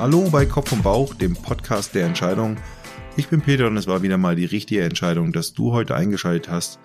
[0.00, 2.56] Hallo bei Kopf und Bauch, dem Podcast der Entscheidung.
[3.18, 6.50] Ich bin Peter und es war wieder mal die richtige Entscheidung, dass du heute eingeschaltet
[6.50, 6.78] hast.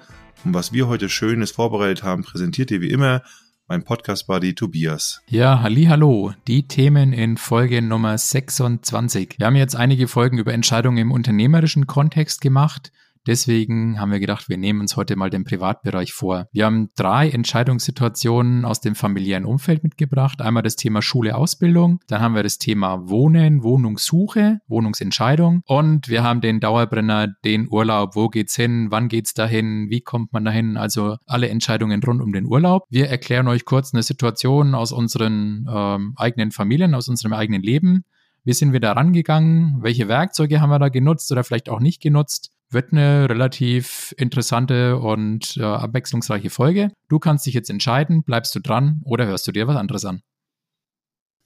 [0.44, 3.22] Und was wir heute Schönes vorbereitet haben, präsentiert dir wie immer
[3.70, 5.22] mein Podcast-Buddy Tobias.
[5.30, 6.34] Ja, halli, hallo.
[6.50, 9.36] Die Themen in Folge Nummer 26.
[9.38, 12.92] Wir haben jetzt einige Folgen über Entscheidungen im unternehmerischen Kontext gemacht.
[13.28, 16.48] Deswegen haben wir gedacht, wir nehmen uns heute mal den Privatbereich vor.
[16.52, 20.42] Wir haben drei Entscheidungssituationen aus dem familiären Umfeld mitgebracht.
[20.42, 22.00] Einmal das Thema Schule, Ausbildung.
[22.08, 25.62] Dann haben wir das Thema Wohnen, Wohnungssuche, Wohnungsentscheidung.
[25.66, 28.16] Und wir haben den Dauerbrenner, den Urlaub.
[28.16, 28.88] Wo geht's hin?
[28.92, 29.90] Wann geht's dahin?
[29.90, 30.78] Wie kommt man dahin?
[30.78, 32.84] Also alle Entscheidungen rund um den Urlaub.
[32.90, 38.04] Wir erklären euch kurz eine Situation aus unseren ähm, eigenen Familien, aus unserem eigenen Leben.
[38.44, 39.78] Wie sind wir da rangegangen?
[39.82, 42.52] Welche Werkzeuge haben wir da genutzt oder vielleicht auch nicht genutzt?
[42.72, 46.92] Wird eine relativ interessante und äh, abwechslungsreiche Folge.
[47.10, 50.22] Du kannst dich jetzt entscheiden, bleibst du dran oder hörst du dir was anderes an?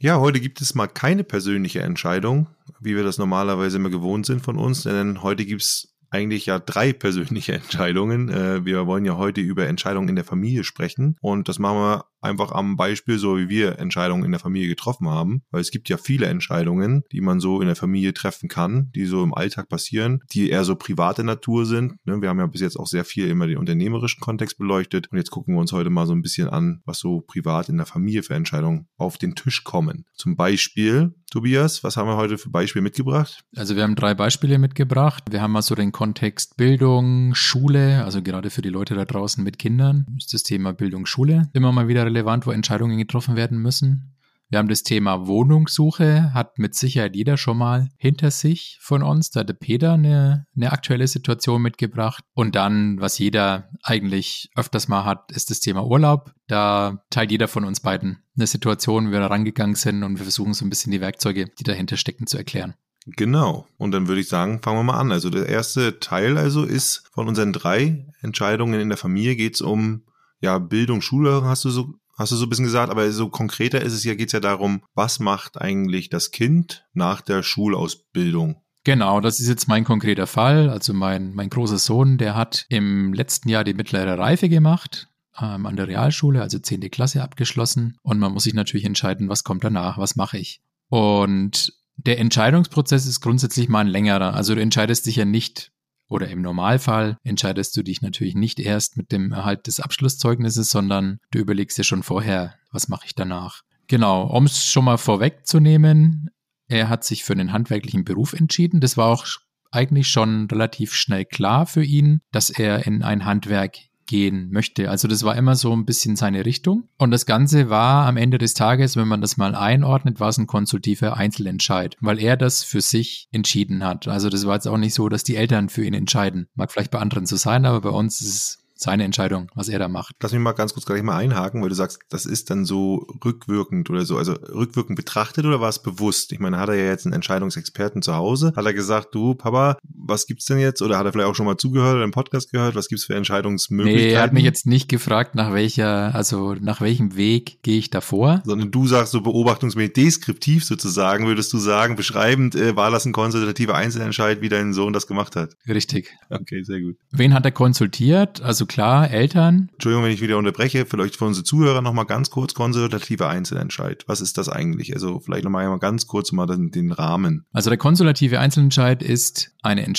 [0.01, 2.47] Ja, heute gibt es mal keine persönliche Entscheidung,
[2.79, 6.59] wie wir das normalerweise immer gewohnt sind von uns, denn heute gibt es eigentlich ja
[6.59, 8.29] drei persönliche Entscheidungen.
[8.29, 12.05] Äh, wir wollen ja heute über Entscheidungen in der Familie sprechen und das machen wir
[12.21, 15.43] einfach am Beispiel, so wie wir Entscheidungen in der Familie getroffen haben.
[15.51, 19.05] Weil es gibt ja viele Entscheidungen, die man so in der Familie treffen kann, die
[19.05, 21.95] so im Alltag passieren, die eher so private Natur sind.
[22.05, 25.07] Ne, wir haben ja bis jetzt auch sehr viel immer den unternehmerischen Kontext beleuchtet.
[25.11, 27.77] Und jetzt gucken wir uns heute mal so ein bisschen an, was so privat in
[27.77, 30.05] der Familie für Entscheidungen auf den Tisch kommen.
[30.13, 33.44] Zum Beispiel, Tobias, was haben wir heute für Beispiele mitgebracht?
[33.55, 35.23] Also wir haben drei Beispiele mitgebracht.
[35.30, 39.44] Wir haben mal so den Kontext Bildung, Schule, also gerade für die Leute da draußen
[39.44, 43.59] mit Kindern ist das Thema Bildung, Schule immer mal wieder relevant, wo Entscheidungen getroffen werden
[43.59, 44.19] müssen.
[44.50, 49.30] Wir haben das Thema Wohnungssuche, hat mit Sicherheit jeder schon mal hinter sich von uns.
[49.30, 52.23] Da hat der Peter eine, eine aktuelle Situation mitgebracht.
[52.33, 56.33] Und dann, was jeder eigentlich öfters mal hat, ist das Thema Urlaub.
[56.47, 60.23] Da teilt jeder von uns beiden eine Situation, wie wir da rangegangen sind und wir
[60.23, 62.73] versuchen so ein bisschen die Werkzeuge, die dahinter stecken, zu erklären.
[63.06, 63.67] Genau.
[63.78, 65.12] Und dann würde ich sagen, fangen wir mal an.
[65.12, 69.62] Also der erste Teil also ist von unseren drei Entscheidungen in der Familie geht es
[69.62, 70.03] um
[70.41, 73.81] ja, Bildung, Schule, hast du so hast du so ein bisschen gesagt, aber so konkreter
[73.81, 78.62] ist es ja, geht es ja darum, was macht eigentlich das Kind nach der Schulausbildung?
[78.84, 80.69] Genau, das ist jetzt mein konkreter Fall.
[80.69, 85.09] Also mein, mein großer Sohn, der hat im letzten Jahr die mittlere Reife gemacht,
[85.40, 86.90] ähm, an der Realschule, also 10.
[86.91, 87.97] Klasse abgeschlossen.
[88.03, 90.62] Und man muss sich natürlich entscheiden, was kommt danach, was mache ich.
[90.90, 94.34] Und der Entscheidungsprozess ist grundsätzlich mal ein längerer.
[94.34, 95.72] Also du entscheidest dich ja nicht
[96.09, 101.20] oder im Normalfall entscheidest du dich natürlich nicht erst mit dem Erhalt des Abschlusszeugnisses, sondern
[101.31, 103.62] du überlegst dir schon vorher, was mache ich danach.
[103.88, 106.30] Genau, um es schon mal vorwegzunehmen,
[106.68, 108.80] er hat sich für einen handwerklichen Beruf entschieden.
[108.80, 109.25] Das war auch
[109.72, 113.78] eigentlich schon relativ schnell klar für ihn, dass er in ein Handwerk
[114.09, 114.90] gehen möchte.
[114.90, 116.90] Also das war immer so ein bisschen seine Richtung.
[116.97, 120.40] Und das Ganze war am Ende des Tages, wenn man das mal einordnet, war es
[120.40, 124.08] ein konsultiver Einzelentscheid, weil er das für sich entschieden hat.
[124.08, 126.47] Also das war jetzt auch nicht so, dass die Eltern für ihn entscheiden.
[126.56, 129.78] Mag vielleicht bei anderen so sein, aber bei uns ist es seine Entscheidung, was er
[129.78, 130.16] da macht.
[130.22, 133.06] Lass mich mal ganz kurz gleich mal einhaken, weil du sagst, das ist dann so
[133.24, 134.18] rückwirkend oder so.
[134.18, 136.31] Also rückwirkend betrachtet oder war es bewusst?
[136.31, 138.53] Ich meine, hat er ja jetzt einen Entscheidungsexperten zu Hause?
[138.56, 139.78] Hat er gesagt, du Papa,
[140.09, 140.81] was gibt's denn jetzt?
[140.81, 142.75] Oder hat er vielleicht auch schon mal zugehört oder im Podcast gehört?
[142.75, 144.08] Was gibt's für Entscheidungsmöglichkeiten?
[144.08, 147.90] Nee, er hat mich jetzt nicht gefragt, nach welcher, also nach welchem Weg gehe ich
[147.90, 148.42] davor.
[148.46, 153.14] Sondern du sagst so beobachtungsmäßig, deskriptiv sozusagen, würdest du sagen, beschreibend, äh, war das ein
[153.14, 155.53] konsultativer Einzelentscheid, wie dein Sohn das gemacht hat?
[155.68, 156.09] Richtig.
[156.30, 156.96] Okay, sehr gut.
[157.12, 158.41] Wen hat er konsultiert?
[158.41, 159.70] Also klar, Eltern.
[159.74, 164.03] Entschuldigung, wenn ich wieder unterbreche, vielleicht für unsere Zuhörer nochmal ganz kurz konsultativer Einzelentscheid.
[164.08, 164.94] Was ist das eigentlich?
[164.94, 167.46] Also vielleicht nochmal ganz kurz mal den, den Rahmen.
[167.52, 169.98] Also der konsultative Einzelentscheid ist eine Entscheidung,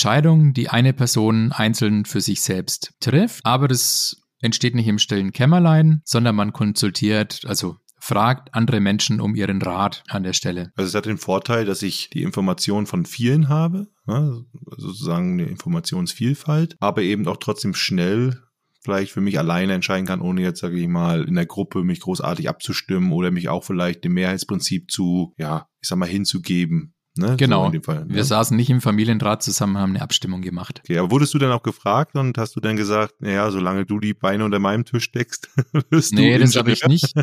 [0.55, 6.01] die eine Person einzeln für sich selbst trifft, aber das entsteht nicht im stillen Kämmerlein,
[6.05, 10.73] sondern man konsultiert, also fragt andere Menschen um ihren Rat an der Stelle.
[10.75, 14.45] Also es hat den Vorteil, dass ich die Information von vielen habe, ne,
[14.77, 18.43] sozusagen eine Informationsvielfalt, aber eben auch trotzdem schnell
[18.83, 22.01] vielleicht für mich alleine entscheiden kann, ohne jetzt, sage ich mal, in der Gruppe mich
[22.01, 26.95] großartig abzustimmen oder mich auch vielleicht dem Mehrheitsprinzip zu, ja, ich sag mal, hinzugeben.
[27.17, 27.37] Ne?
[27.37, 27.71] Genau.
[27.73, 28.15] So Fall, ne?
[28.15, 30.81] Wir saßen nicht im Familienrat zusammen, haben eine Abstimmung gemacht.
[30.85, 33.99] Okay, aber wurdest du dann auch gefragt und hast du dann gesagt, naja, solange du
[33.99, 35.51] die Beine unter meinem Tisch steckst,
[35.91, 36.27] wirst nee, du.
[36.29, 37.15] Nee, das habe ich nicht.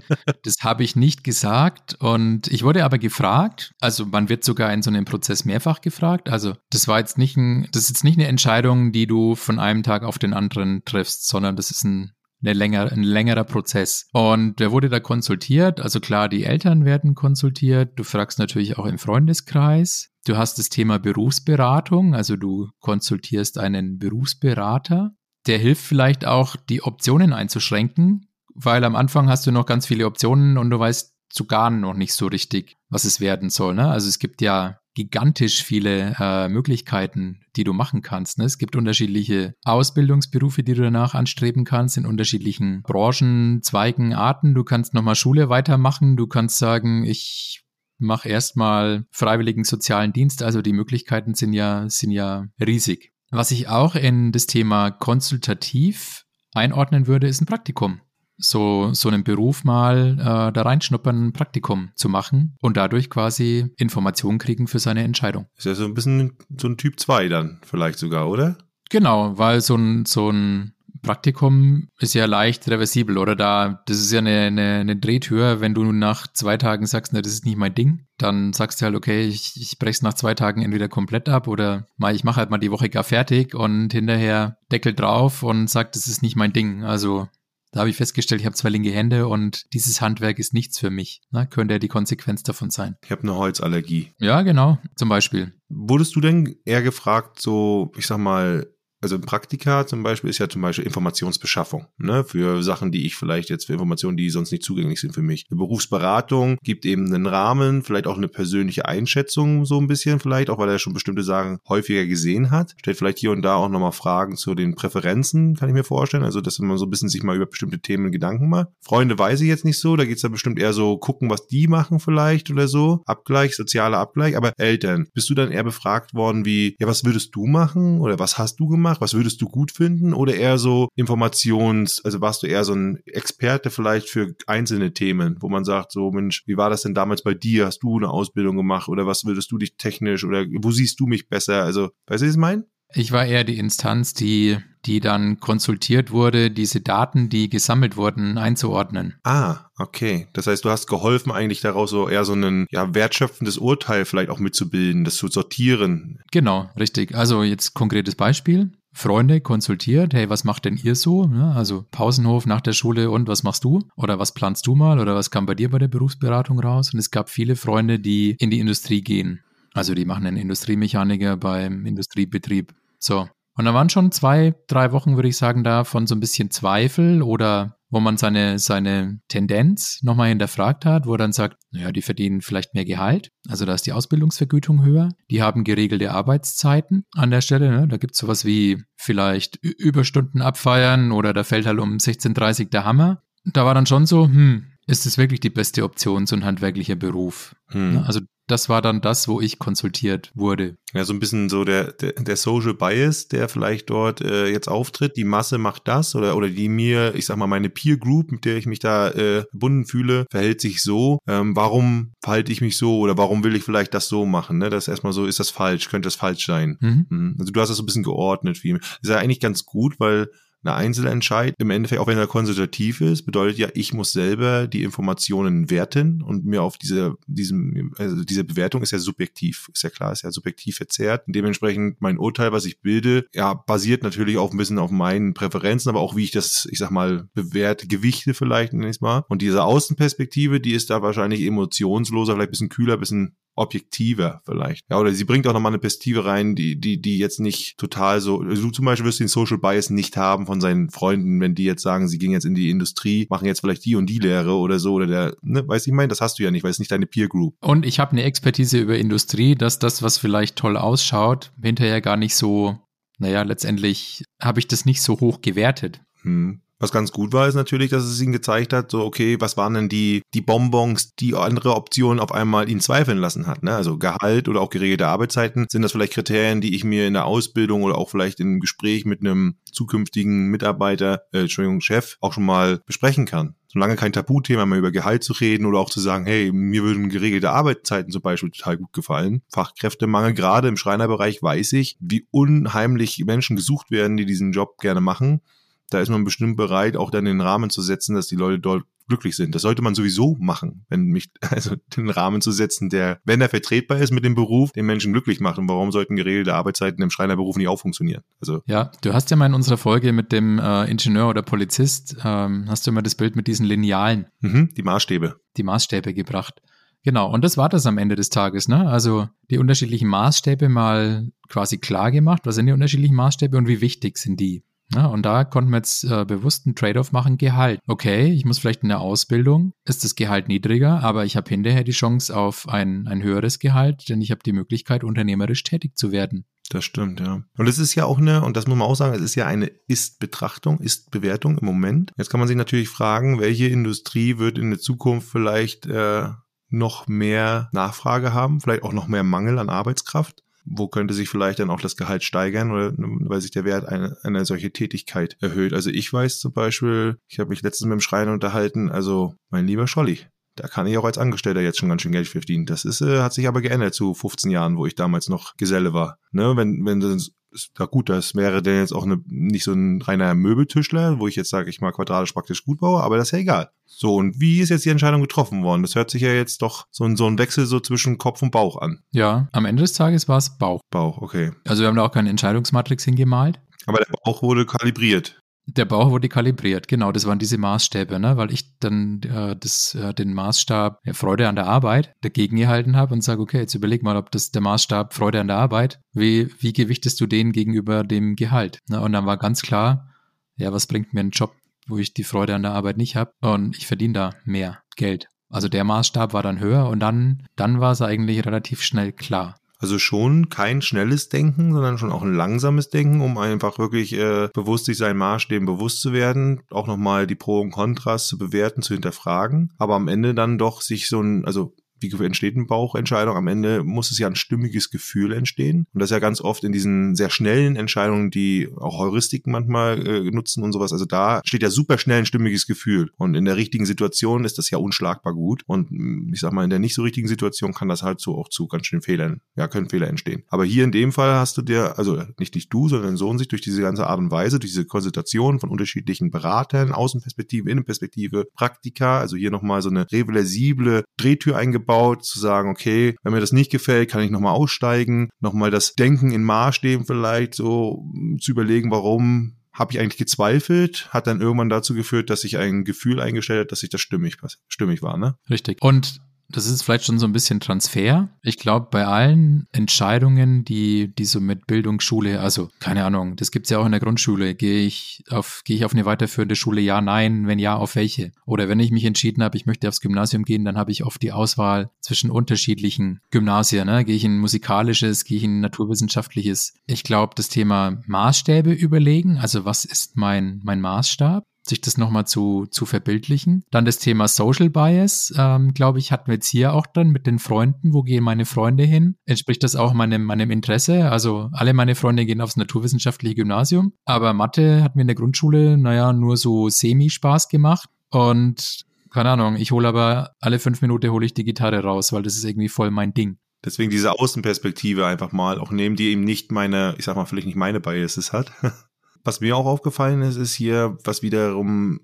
[0.44, 1.95] Das habe ich nicht gesagt.
[2.00, 3.74] Und ich wurde aber gefragt.
[3.80, 6.30] Also man wird sogar in so einem Prozess mehrfach gefragt.
[6.30, 9.60] Also das war jetzt nicht ein, das ist jetzt nicht eine Entscheidung, die du von
[9.60, 12.12] einem Tag auf den anderen triffst, sondern das ist ein
[12.42, 14.07] eine länger, ein längerer Prozess.
[14.13, 15.80] Und wer wurde da konsultiert?
[15.80, 17.98] Also klar, die Eltern werden konsultiert.
[17.98, 20.10] Du fragst natürlich auch im Freundeskreis.
[20.25, 25.12] Du hast das Thema Berufsberatung, also du konsultierst einen Berufsberater.
[25.48, 30.06] Der hilft vielleicht auch, die Optionen einzuschränken, weil am Anfang hast du noch ganz viele
[30.06, 33.75] Optionen und du weißt so gar noch nicht so richtig, was es werden soll.
[33.75, 33.88] Ne?
[33.88, 38.39] Also es gibt ja gigantisch viele äh, Möglichkeiten, die du machen kannst.
[38.39, 38.45] Ne?
[38.45, 44.55] Es gibt unterschiedliche Ausbildungsberufe, die du danach anstreben kannst, in unterschiedlichen Branchen, Zweigen, Arten.
[44.55, 46.17] Du kannst nochmal Schule weitermachen.
[46.17, 47.63] Du kannst sagen, ich
[47.99, 50.41] mache erstmal freiwilligen sozialen Dienst.
[50.41, 53.11] Also die Möglichkeiten sind ja, sind ja riesig.
[53.29, 58.01] Was ich auch in das Thema konsultativ einordnen würde, ist ein Praktikum
[58.38, 63.74] so, so einen Beruf mal äh, da reinschnuppern, ein Praktikum zu machen und dadurch quasi
[63.78, 65.48] Informationen kriegen für seine Entscheidung.
[65.57, 68.57] Ist ja so ein bisschen so ein Typ 2 dann vielleicht sogar, oder?
[68.89, 74.12] Genau, weil so ein, so ein Praktikum ist ja leicht reversibel, oder da, das ist
[74.12, 77.57] ja eine, eine, eine Drehtür, wenn du nach zwei Tagen sagst, na, das ist nicht
[77.57, 81.30] mein Ding, dann sagst du halt, okay, ich, ich brech's nach zwei Tagen entweder komplett
[81.30, 85.44] ab oder mal, ich mache halt mal die Woche gar fertig und hinterher Deckel drauf
[85.44, 86.83] und sag, das ist nicht mein Ding.
[86.83, 87.28] Also
[87.77, 90.89] da habe ich festgestellt, ich habe zwei linke Hände und dieses Handwerk ist nichts für
[90.89, 91.21] mich.
[91.29, 91.45] Ne?
[91.45, 92.95] Könnte ja die Konsequenz davon sein.
[93.03, 94.13] Ich habe eine Holzallergie.
[94.18, 95.53] Ja, genau, zum Beispiel.
[95.69, 98.65] Wurdest du denn eher gefragt, so, ich sag mal,
[99.12, 103.50] also Praktika zum Beispiel ist ja zum Beispiel Informationsbeschaffung, ne, für Sachen, die ich vielleicht
[103.50, 105.45] jetzt für Informationen, die sonst nicht zugänglich sind für mich.
[105.50, 110.50] Eine Berufsberatung gibt eben einen Rahmen, vielleicht auch eine persönliche Einschätzung so ein bisschen vielleicht,
[110.50, 112.75] auch weil er schon bestimmte Sachen häufiger gesehen hat.
[112.80, 116.24] Stellt vielleicht hier und da auch nochmal Fragen zu den Präferenzen, kann ich mir vorstellen.
[116.24, 118.68] Also, dass man so ein bisschen sich mal über bestimmte Themen Gedanken macht.
[118.81, 121.68] Freunde weiß ich jetzt nicht so, da geht's da bestimmt eher so gucken, was die
[121.68, 123.04] machen vielleicht oder so.
[123.06, 124.36] Abgleich, sozialer Abgleich.
[124.36, 128.19] Aber Eltern, bist du dann eher befragt worden wie, ja, was würdest du machen oder
[128.19, 128.96] was hast du gemacht?
[128.97, 129.01] Gemacht?
[129.01, 130.13] Was würdest du gut finden?
[130.13, 135.38] Oder eher so Informations, also warst du eher so ein Experte vielleicht für einzelne Themen,
[135.39, 137.65] wo man sagt, so Mensch, wie war das denn damals bei dir?
[137.65, 141.05] Hast du eine Ausbildung gemacht oder was würdest du dich technisch oder wo siehst du
[141.05, 141.63] mich besser?
[141.63, 142.65] Also, weißt du, was ich meine?
[142.94, 148.38] Ich war eher die Instanz, die, die dann konsultiert wurde, diese Daten, die gesammelt wurden,
[148.38, 149.15] einzuordnen.
[149.23, 150.27] Ah, okay.
[150.33, 154.29] Das heißt, du hast geholfen, eigentlich daraus so eher so ein ja, wertschöpfendes Urteil vielleicht
[154.29, 156.19] auch mitzubilden, das zu sortieren.
[156.31, 157.13] Genau, richtig.
[157.13, 158.71] Also jetzt konkretes Beispiel.
[158.97, 161.29] Freunde konsultiert, hey, was macht denn ihr so?
[161.53, 163.83] Also Pausenhof nach der Schule und was machst du?
[163.95, 164.99] Oder was planst du mal?
[164.99, 166.91] Oder was kam bei dir bei der Berufsberatung raus?
[166.94, 169.44] Und es gab viele Freunde, die in die Industrie gehen.
[169.75, 172.73] Also die machen einen Industriemechaniker beim Industriebetrieb.
[172.97, 173.29] So.
[173.53, 176.49] Und da waren schon zwei, drei Wochen, würde ich sagen, da von so ein bisschen
[176.49, 181.92] Zweifel oder wo man seine, seine Tendenz nochmal hinterfragt hat, wo er dann sagt, naja,
[181.92, 187.06] die verdienen vielleicht mehr Gehalt, also da ist die Ausbildungsvergütung höher, die haben geregelte Arbeitszeiten
[187.13, 187.88] an der Stelle, ne?
[187.88, 193.24] da gibt's sowas wie vielleicht Überstunden abfeiern oder da fällt halt um 16.30 der Hammer.
[193.45, 196.95] Da war dann schon so, hm, ist es wirklich die beste Option, so ein handwerklicher
[196.95, 197.56] Beruf?
[197.68, 198.04] Hm.
[198.06, 200.77] Also das war dann das, wo ich konsultiert wurde.
[200.94, 204.69] Ja, so ein bisschen so der, der, der Social Bias, der vielleicht dort äh, jetzt
[204.69, 205.17] auftritt.
[205.17, 208.45] Die Masse macht das oder, oder die mir, ich sag mal, meine Peer Group, mit
[208.45, 211.19] der ich mich da äh, verbunden fühle, verhält sich so.
[211.27, 214.59] Ähm, warum verhalte ich mich so oder warum will ich vielleicht das so machen?
[214.59, 214.69] Ne?
[214.69, 215.89] Das ist erstmal so, ist das falsch?
[215.89, 216.77] Könnte das falsch sein?
[216.79, 217.05] Mhm.
[217.09, 217.35] mhm.
[217.39, 218.63] Also du hast das so ein bisschen geordnet.
[218.63, 220.29] Wie, das ist ja eigentlich ganz gut, weil
[220.68, 224.84] eine Einzelentscheid, im Endeffekt, auch wenn er konsultativ ist, bedeutet ja, ich muss selber die
[224.84, 229.90] Informationen werten und mir auf diese, diesem, also diese Bewertung ist ja subjektiv, ist ja
[229.90, 231.24] klar, ist ja subjektiv verzerrt.
[231.28, 235.90] Dementsprechend mein Urteil, was ich bilde, ja, basiert natürlich auch ein bisschen auf meinen Präferenzen,
[235.90, 239.24] aber auch wie ich das, ich sag mal, bewerte, Gewichte vielleicht, nenne ich mal.
[239.30, 244.42] Und diese Außenperspektive, die ist da wahrscheinlich emotionsloser, vielleicht ein bisschen kühler, ein bisschen objektiver
[244.45, 244.85] vielleicht.
[244.90, 248.21] Ja, oder sie bringt auch nochmal eine Perspektive rein, die, die, die jetzt nicht total
[248.21, 251.56] so, also du zum Beispiel wirst den Social Bias nicht haben von seinen Freunden, wenn
[251.56, 254.19] die jetzt sagen, sie gehen jetzt in die Industrie, machen jetzt vielleicht die und die
[254.19, 256.71] Lehre oder so, oder der, ne, weiß ich mein, das hast du ja nicht, weil
[256.71, 257.56] es nicht deine Peer Group.
[257.61, 262.18] Und ich habe eine Expertise über Industrie, dass das, was vielleicht toll ausschaut, hinterher gar
[262.18, 262.78] nicht so,
[263.18, 266.02] naja, letztendlich habe ich das nicht so hoch gewertet.
[266.21, 266.61] Hm.
[266.80, 269.74] Was ganz gut war, ist natürlich, dass es ihn gezeigt hat, so, okay, was waren
[269.74, 273.76] denn die, die Bonbons, die andere Optionen auf einmal ihn zweifeln lassen hat, ne?
[273.76, 275.66] Also Gehalt oder auch geregelte Arbeitszeiten.
[275.72, 279.06] Sind das vielleicht Kriterien, die ich mir in der Ausbildung oder auch vielleicht im Gespräch
[279.06, 283.56] mit einem zukünftigen Mitarbeiter, äh, Entschuldigung, Chef auch schon mal besprechen kann?
[283.69, 287.10] solange kein Tabuthema mehr über Gehalt zu reden oder auch zu sagen, hey, mir würden
[287.10, 289.42] geregelte Arbeitszeiten zum Beispiel total gut gefallen.
[289.50, 295.02] Fachkräftemangel, gerade im Schreinerbereich weiß ich, wie unheimlich Menschen gesucht werden, die diesen Job gerne
[295.02, 295.42] machen
[295.89, 298.83] da ist man bestimmt bereit, auch dann den Rahmen zu setzen, dass die Leute dort
[299.07, 299.56] glücklich sind.
[299.56, 303.49] Das sollte man sowieso machen, wenn mich, also den Rahmen zu setzen, der, wenn er
[303.49, 305.57] vertretbar ist mit dem Beruf, den Menschen glücklich macht.
[305.57, 308.23] Und warum sollten geregelte Arbeitszeiten im Schreinerberuf nicht auch funktionieren?
[308.41, 308.61] Also.
[308.65, 312.65] Ja, du hast ja mal in unserer Folge mit dem äh, Ingenieur oder Polizist, ähm,
[312.67, 314.27] hast du immer das Bild mit diesen Linealen.
[314.41, 315.39] Mhm, die Maßstäbe.
[315.56, 316.61] Die Maßstäbe gebracht.
[317.03, 318.89] Genau, und das war das am Ende des Tages, ne?
[318.89, 322.41] Also die unterschiedlichen Maßstäbe mal quasi klar gemacht.
[322.44, 324.63] Was sind die unterschiedlichen Maßstäbe und wie wichtig sind die?
[324.94, 327.79] Ja, und da konnten wir jetzt äh, bewusst einen Trade-off machen, Gehalt.
[327.87, 331.83] Okay, ich muss vielleicht in der Ausbildung, ist das Gehalt niedriger, aber ich habe hinterher
[331.83, 336.11] die Chance auf ein, ein höheres Gehalt, denn ich habe die Möglichkeit, unternehmerisch tätig zu
[336.11, 336.45] werden.
[336.69, 337.44] Das stimmt, ja.
[337.57, 339.45] Und es ist ja auch eine, und das muss man auch sagen, es ist ja
[339.45, 342.11] eine Ist-Betrachtung, Ist-Bewertung im Moment.
[342.17, 346.29] Jetzt kann man sich natürlich fragen, welche Industrie wird in der Zukunft vielleicht äh,
[346.69, 351.59] noch mehr Nachfrage haben, vielleicht auch noch mehr Mangel an Arbeitskraft wo könnte sich vielleicht
[351.59, 355.74] dann auch das Gehalt steigern oder weil sich der Wert einer, einer solche Tätigkeit erhöht.
[355.74, 359.68] Also ich weiß zum Beispiel, ich habe mich letztens mit dem Schreiner unterhalten, also mein
[359.68, 360.19] lieber Scholli,
[360.57, 362.66] da kann ich auch als Angestellter jetzt schon ganz schön Geld verdienen.
[362.66, 365.94] Das ist, äh, hat sich aber geändert zu 15 Jahren, wo ich damals noch Geselle
[365.94, 366.18] war.
[366.31, 367.31] Ne, wenn, wenn das
[367.77, 371.35] ja gut, das wäre denn jetzt auch eine, nicht so ein reiner Möbeltischler, wo ich
[371.35, 373.69] jetzt sage, ich mal quadratisch praktisch gut baue, aber das ist ja egal.
[373.85, 375.81] So, und wie ist jetzt die Entscheidung getroffen worden?
[375.81, 378.51] Das hört sich ja jetzt doch so ein, so ein Wechsel so zwischen Kopf und
[378.51, 378.99] Bauch an.
[379.11, 380.81] Ja, am Ende des Tages war es Bauch.
[380.92, 381.51] Bauch, okay.
[381.66, 383.59] Also wir haben da auch keine Entscheidungsmatrix hingemalt.
[383.85, 385.42] Aber der Bauch wurde kalibriert.
[385.69, 388.38] Der Bauch wurde kalibriert, genau, das waren diese Maßstäbe, ne?
[388.38, 392.95] weil ich dann äh, das, äh, den Maßstab ja, Freude an der Arbeit dagegen gehalten
[392.95, 396.00] habe und sage, okay, jetzt überleg mal, ob das der Maßstab Freude an der Arbeit,
[396.14, 398.80] wie, wie gewichtest du den gegenüber dem Gehalt?
[398.88, 399.02] Ne?
[399.02, 400.07] Und dann war ganz klar,
[400.56, 401.54] ja, was bringt mir ein Job,
[401.86, 405.28] wo ich die Freude an der Arbeit nicht habe und ich verdiene da mehr Geld.
[405.50, 409.57] Also der Maßstab war dann höher und dann, dann war es eigentlich relativ schnell klar.
[409.80, 414.50] Also schon kein schnelles Denken, sondern schon auch ein langsames Denken, um einfach wirklich äh,
[414.54, 418.81] bewusst sich seinen Maßstäben bewusst zu werden, auch nochmal die Pro und Kontras zu bewerten,
[418.81, 423.35] zu hinterfragen, aber am Ende dann doch sich so ein, also wie entsteht eine Bauchentscheidung?
[423.35, 425.87] Am Ende muss es ja ein stimmiges Gefühl entstehen.
[425.94, 430.06] Und das ist ja ganz oft in diesen sehr schnellen Entscheidungen, die auch Heuristiken manchmal
[430.06, 430.92] äh, nutzen und sowas.
[430.92, 433.11] Also da steht ja super schnell ein stimmiges Gefühl.
[433.18, 435.63] Und in der richtigen Situation ist das ja unschlagbar gut.
[435.66, 438.37] Und mm, ich sag mal, in der nicht so richtigen Situation kann das halt so
[438.37, 440.44] auch zu ganz schön Fehlern, ja, können Fehler entstehen.
[440.49, 443.37] Aber hier in dem Fall hast du dir, also nicht nicht du, sondern dein Sohn
[443.37, 448.45] sich durch diese ganze Art und Weise, durch diese Konsultation von unterschiedlichen Beratern, Außenperspektive, Innenperspektive,
[448.54, 453.39] Praktika, also hier nochmal so eine reversible Drehtür eingebaut, aufgebaut, zu sagen, okay, wenn mir
[453.39, 458.06] das nicht gefällt, kann ich nochmal aussteigen, nochmal das Denken in Maßstäben vielleicht so
[458.39, 462.83] zu überlegen, warum habe ich eigentlich gezweifelt, hat dann irgendwann dazu geführt, dass ich ein
[462.83, 465.35] Gefühl eingestellt hat, dass sich das stimmig, stimmig war, ne?
[465.49, 465.81] Richtig.
[465.81, 468.30] Und das ist vielleicht schon so ein bisschen Transfer.
[468.42, 473.51] Ich glaube, bei allen Entscheidungen, die, die so mit Bildung, Schule, also keine Ahnung, das
[473.51, 474.56] gibt's ja auch in der Grundschule.
[474.56, 476.81] Gehe ich auf, gehe ich auf eine weiterführende Schule?
[476.81, 477.47] Ja, nein.
[477.47, 478.31] Wenn ja, auf welche?
[478.45, 481.21] Oder wenn ich mich entschieden habe, ich möchte aufs Gymnasium gehen, dann habe ich oft
[481.21, 483.87] die Auswahl zwischen unterschiedlichen Gymnasien.
[483.87, 484.06] Ne?
[484.06, 486.73] Gehe ich in musikalisches, gehe ich in naturwissenschaftliches?
[486.85, 491.44] Ich glaube, das Thema Maßstäbe überlegen, also was ist mein, mein Maßstab?
[491.69, 493.64] Sich das nochmal zu, zu verbildlichen.
[493.71, 497.28] Dann das Thema Social Bias, ähm, glaube ich, hatten wir jetzt hier auch dann mit
[497.28, 497.94] den Freunden.
[497.94, 499.16] Wo gehen meine Freunde hin?
[499.26, 501.12] Entspricht das auch meinem, meinem Interesse?
[501.12, 505.78] Also alle meine Freunde gehen aufs naturwissenschaftliche Gymnasium, aber Mathe hat mir in der Grundschule,
[505.78, 511.26] naja, nur so semi-Spaß gemacht und keine Ahnung, ich hole aber alle fünf Minuten hole
[511.26, 513.38] ich die Gitarre raus, weil das ist irgendwie voll mein Ding.
[513.65, 517.47] Deswegen diese Außenperspektive einfach mal auch nehmen, die eben nicht meine, ich sag mal, vielleicht
[517.47, 518.52] nicht meine Biases hat.
[519.24, 522.02] Was mir auch aufgefallen ist, ist hier, was wiederum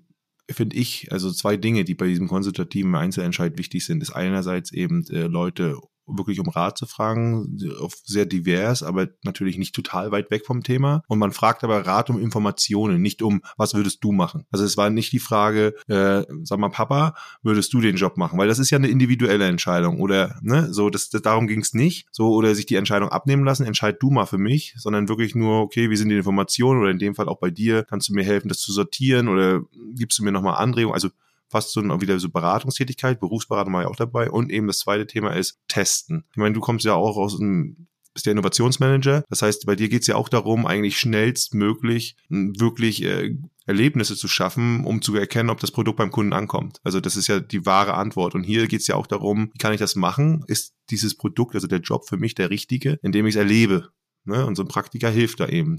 [0.50, 5.04] finde ich, also zwei Dinge, die bei diesem konsultativen Einzelentscheid wichtig sind, ist einerseits eben
[5.08, 7.58] äh, Leute wirklich um Rat zu fragen,
[8.04, 11.02] sehr divers, aber natürlich nicht total weit weg vom Thema.
[11.08, 14.46] Und man fragt aber Rat um Informationen, nicht um, was würdest du machen?
[14.50, 18.38] Also es war nicht die Frage, äh, sag mal, Papa, würdest du den Job machen?
[18.38, 21.74] Weil das ist ja eine individuelle Entscheidung oder, ne, so, das, das darum ging es
[21.74, 25.34] nicht, so, oder sich die Entscheidung abnehmen lassen, entscheid du mal für mich, sondern wirklich
[25.34, 28.14] nur, okay, wie sind die Informationen oder in dem Fall auch bei dir, kannst du
[28.14, 29.62] mir helfen, das zu sortieren oder
[29.94, 30.94] gibst du mir nochmal Anregungen?
[30.94, 31.08] Also
[31.54, 34.28] fast so wieder so Beratungstätigkeit, Berufsberatung war ja auch dabei.
[34.28, 36.24] Und eben das zweite Thema ist Testen.
[36.32, 39.24] Ich meine, du kommst ja auch aus einem bist der Innovationsmanager.
[39.28, 44.28] Das heißt, bei dir geht es ja auch darum, eigentlich schnellstmöglich wirklich äh, Erlebnisse zu
[44.28, 46.78] schaffen, um zu erkennen, ob das Produkt beim Kunden ankommt.
[46.84, 48.34] Also das ist ja die wahre Antwort.
[48.34, 50.44] Und hier geht es ja auch darum, wie kann ich das machen?
[50.46, 53.88] Ist dieses Produkt, also der Job für mich der richtige, indem ich es erlebe?
[54.24, 54.46] Ne?
[54.46, 55.78] Und so ein Praktiker hilft da eben.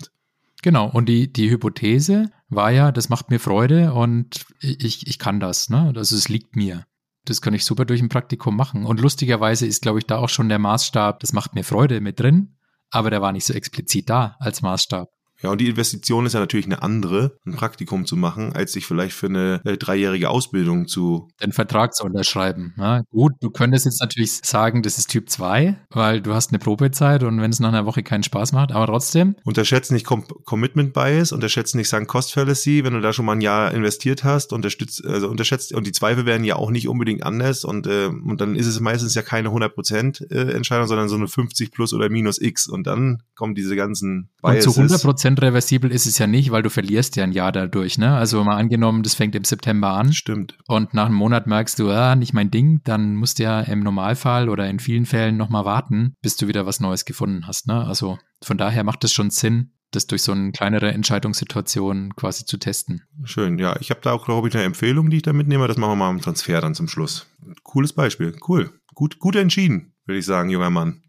[0.62, 5.40] Genau, und die, die Hypothese war ja, das macht mir Freude und ich, ich kann
[5.40, 5.94] das, ne?
[5.96, 6.86] Also es liegt mir.
[7.26, 8.86] Das kann ich super durch ein Praktikum machen.
[8.86, 12.20] Und lustigerweise ist, glaube ich, da auch schon der Maßstab, das macht mir Freude mit
[12.20, 12.58] drin,
[12.92, 15.10] aber der war nicht so explizit da als Maßstab.
[15.46, 18.88] Ja, und die Investition ist ja natürlich eine andere, ein Praktikum zu machen, als sich
[18.88, 21.28] vielleicht für eine äh, dreijährige Ausbildung zu.
[21.40, 22.74] Den Vertrag zu unterschreiben.
[22.78, 26.58] Ja, gut, du könntest jetzt natürlich sagen, das ist Typ 2, weil du hast eine
[26.58, 29.36] Probezeit und wenn es nach einer Woche keinen Spaß macht, aber trotzdem.
[29.44, 33.34] Unterschätze nicht Com Commitment Bias, unterschätze nicht Sunk Cost Fallacy, wenn du da schon mal
[33.34, 37.22] ein Jahr investiert hast, unterstützt, also unterschätzt, und die Zweifel werden ja auch nicht unbedingt
[37.22, 41.18] anders und, äh, und dann ist es meistens ja keine 100% äh, Entscheidung, sondern so
[41.18, 44.76] eine 50 plus oder minus X und dann kommen diese ganzen Biases.
[44.78, 47.52] Und zu 100% 100% reversibel ist es ja nicht, weil du verlierst ja ein Jahr
[47.52, 48.16] dadurch, ne?
[48.16, 50.14] Also mal angenommen, das fängt im September an.
[50.14, 50.58] Stimmt.
[50.68, 53.82] Und nach einem Monat merkst du, ah, nicht mein Ding, dann musst du ja im
[53.82, 57.86] Normalfall oder in vielen Fällen nochmal warten, bis du wieder was Neues gefunden hast, ne?
[57.86, 62.58] Also von daher macht es schon Sinn, das durch so eine kleinere Entscheidungssituation quasi zu
[62.58, 63.04] testen.
[63.24, 63.76] Schön, ja.
[63.80, 65.68] Ich habe da auch, glaube ich, eine Empfehlung, die ich da mitnehme.
[65.68, 67.28] Das machen wir mal im Transfer dann zum Schluss.
[67.64, 68.36] Cooles Beispiel.
[68.48, 68.72] Cool.
[68.94, 71.02] Gut, gut entschieden, würde ich sagen, junger Mann.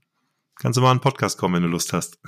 [0.58, 2.18] Kannst du mal einen Podcast kommen, wenn du Lust hast.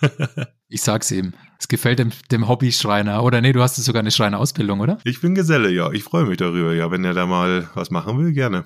[0.68, 1.34] ich sag's ihm.
[1.58, 3.22] Es gefällt dem, dem Hobby-Schreiner.
[3.22, 4.98] Oder nee, du hast sogar eine Schreinerausbildung, oder?
[5.04, 5.92] Ich bin Geselle, ja.
[5.92, 6.72] Ich freue mich darüber.
[6.72, 8.64] Ja, wenn er da mal was machen will, gerne.